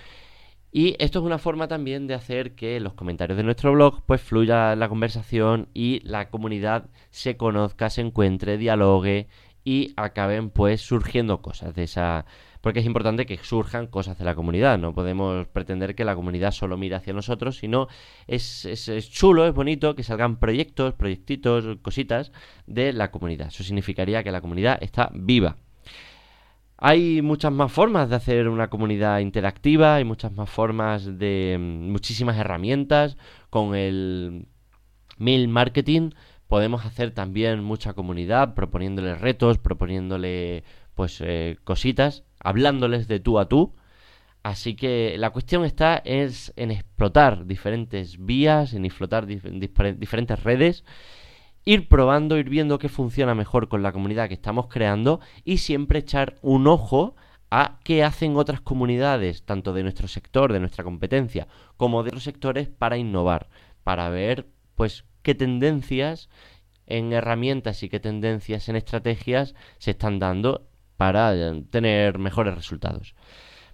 Y 0.75 0.95
esto 0.97 1.19
es 1.19 1.25
una 1.25 1.38
forma 1.38 1.67
también 1.67 2.07
de 2.07 2.15
hacer 2.15 2.55
que 2.55 2.79
los 2.79 2.93
comentarios 2.93 3.38
de 3.38 3.43
nuestro 3.43 3.71
blog 3.73 4.01
pues 4.07 4.21
fluya 4.21 4.75
la 4.75 4.89
conversación 4.89 5.69
y 5.75 5.99
la 6.03 6.31
comunidad 6.31 6.89
se 7.12 7.38
conozca, 7.38 7.91
se 7.91 8.01
encuentre, 8.01 8.57
dialogue 8.57 9.27
y 9.63 9.93
acaben 9.97 10.49
pues 10.49 10.81
surgiendo 10.81 11.43
cosas 11.43 11.75
de 11.75 11.83
esa 11.83 12.25
porque 12.62 12.79
es 12.79 12.88
importante 12.88 13.27
que 13.27 13.38
surjan 13.38 13.86
cosas 13.86 14.17
de 14.17 14.25
la 14.25 14.33
comunidad, 14.33 14.79
no 14.79 14.95
podemos 14.95 15.45
pretender 15.47 15.93
que 15.93 16.05
la 16.05 16.15
comunidad 16.15 16.51
solo 16.51 16.75
mire 16.75 16.95
hacia 16.95 17.13
nosotros, 17.13 17.57
sino 17.57 17.88
es, 18.25 18.65
es, 18.65 19.12
chulo, 19.12 19.45
es 19.45 19.53
bonito 19.53 19.95
que 19.95 20.01
salgan 20.01 20.38
proyectos, 20.39 20.93
proyectitos, 20.93 21.77
cositas 21.81 22.31
de 22.65 22.93
la 22.93 23.12
comunidad. 23.12 23.49
Eso 23.49 23.63
significaría 23.63 24.23
que 24.23 24.31
la 24.31 24.39
comunidad 24.41 24.81
está 24.81 25.12
viva. 25.13 25.57
Hay 26.86 27.22
muchas 27.22 27.54
más 27.54 27.72
formas 27.72 28.10
de 28.10 28.17
hacer 28.17 28.50
una 28.50 28.69
comunidad 28.69 29.19
interactiva, 29.19 29.96
hay 29.96 30.04
muchas 30.04 30.34
más 30.34 30.50
formas 30.50 31.17
de 31.17 31.56
mm, 31.58 31.89
muchísimas 31.89 32.38
herramientas. 32.38 33.15
Con 33.50 33.74
el 33.74 34.48
mail 35.17 35.48
marketing 35.48 36.10
podemos 36.50 36.86
hacer 36.86 37.12
también 37.12 37.63
mucha 37.63 37.93
comunidad, 37.93 38.54
proponiéndole 38.54 39.15
retos, 39.15 39.60
proponiéndole 39.60 40.65
pues 40.93 41.22
eh, 41.22 41.56
cositas, 41.63 42.26
hablándoles 42.41 43.08
de 43.08 43.22
tú 43.22 43.39
a 43.39 43.48
tú. 43.48 43.74
Así 44.43 44.76
que 44.76 45.15
la 45.17 45.30
cuestión 45.30 45.63
está 45.63 46.02
es 46.04 46.52
en 46.58 46.69
explotar 46.69 47.46
diferentes 47.46 48.17
vías, 48.26 48.74
en 48.74 48.84
explotar 48.84 49.26
diferentes 49.26 50.43
redes 50.43 50.84
ir 51.65 51.88
probando, 51.88 52.38
ir 52.38 52.49
viendo 52.49 52.80
qué 52.80 52.89
funciona 52.89 53.36
mejor 53.36 53.67
con 53.67 53.84
la 53.84 53.91
comunidad 53.91 54.28
que 54.28 54.34
estamos 54.34 54.67
creando 54.67 55.19
y 55.43 55.58
siempre 55.58 55.99
echar 55.99 56.36
un 56.41 56.67
ojo 56.67 57.15
a 57.49 57.80
qué 57.84 58.04
hacen 58.04 58.36
otras 58.36 58.62
comunidades, 58.62 59.43
tanto 59.43 59.73
de 59.73 59.84
nuestro 59.84 60.08
sector, 60.08 60.52
de 60.52 60.60
nuestra 60.60 60.84
competencia, 60.84 61.47
como 61.78 62.04
de 62.04 62.10
otros 62.10 62.23
sectores 62.23 62.67
para 62.67 62.97
innovar, 62.97 63.49
para 63.84 64.10
ver 64.10 64.47
pues 64.76 65.06
qué 65.21 65.36
tendencias 65.36 66.30
en 66.88 67.13
herramientas 67.13 67.84
y 67.84 67.89
qué 67.89 67.99
tendencias 67.99 68.69
en 68.69 68.76
estrategias 68.76 69.56
se 69.78 69.91
están 69.91 70.19
dando 70.19 70.67
para 70.97 71.36
eh, 71.36 71.63
tener 71.69 72.17
mejores 72.17 72.56
resultados. 72.56 73.15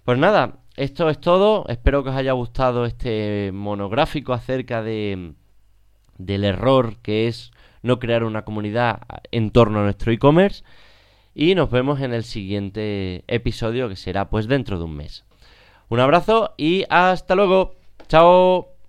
Pues 0.04 0.18
nada, 0.18 0.58
esto 0.76 1.08
es 1.10 1.20
todo. 1.20 1.66
Espero 1.68 2.02
que 2.02 2.10
os 2.10 2.16
haya 2.16 2.32
gustado 2.32 2.84
este 2.84 3.50
monográfico 3.52 4.32
acerca 4.32 4.82
de 4.82 5.34
del 6.18 6.44
error 6.44 6.96
que 7.00 7.28
es 7.28 7.50
no 7.82 7.98
crear 7.98 8.24
una 8.24 8.44
comunidad 8.44 9.02
en 9.30 9.50
torno 9.50 9.80
a 9.80 9.84
nuestro 9.84 10.12
e-commerce. 10.12 10.64
Y 11.34 11.54
nos 11.54 11.70
vemos 11.70 12.00
en 12.00 12.12
el 12.12 12.24
siguiente 12.24 13.24
episodio 13.28 13.88
que 13.88 13.96
será 13.96 14.30
pues 14.30 14.48
dentro 14.48 14.78
de 14.78 14.84
un 14.84 14.96
mes. 14.96 15.24
Un 15.88 16.00
abrazo 16.00 16.54
y 16.56 16.84
hasta 16.88 17.34
luego. 17.34 17.76
Chao. 18.08 18.79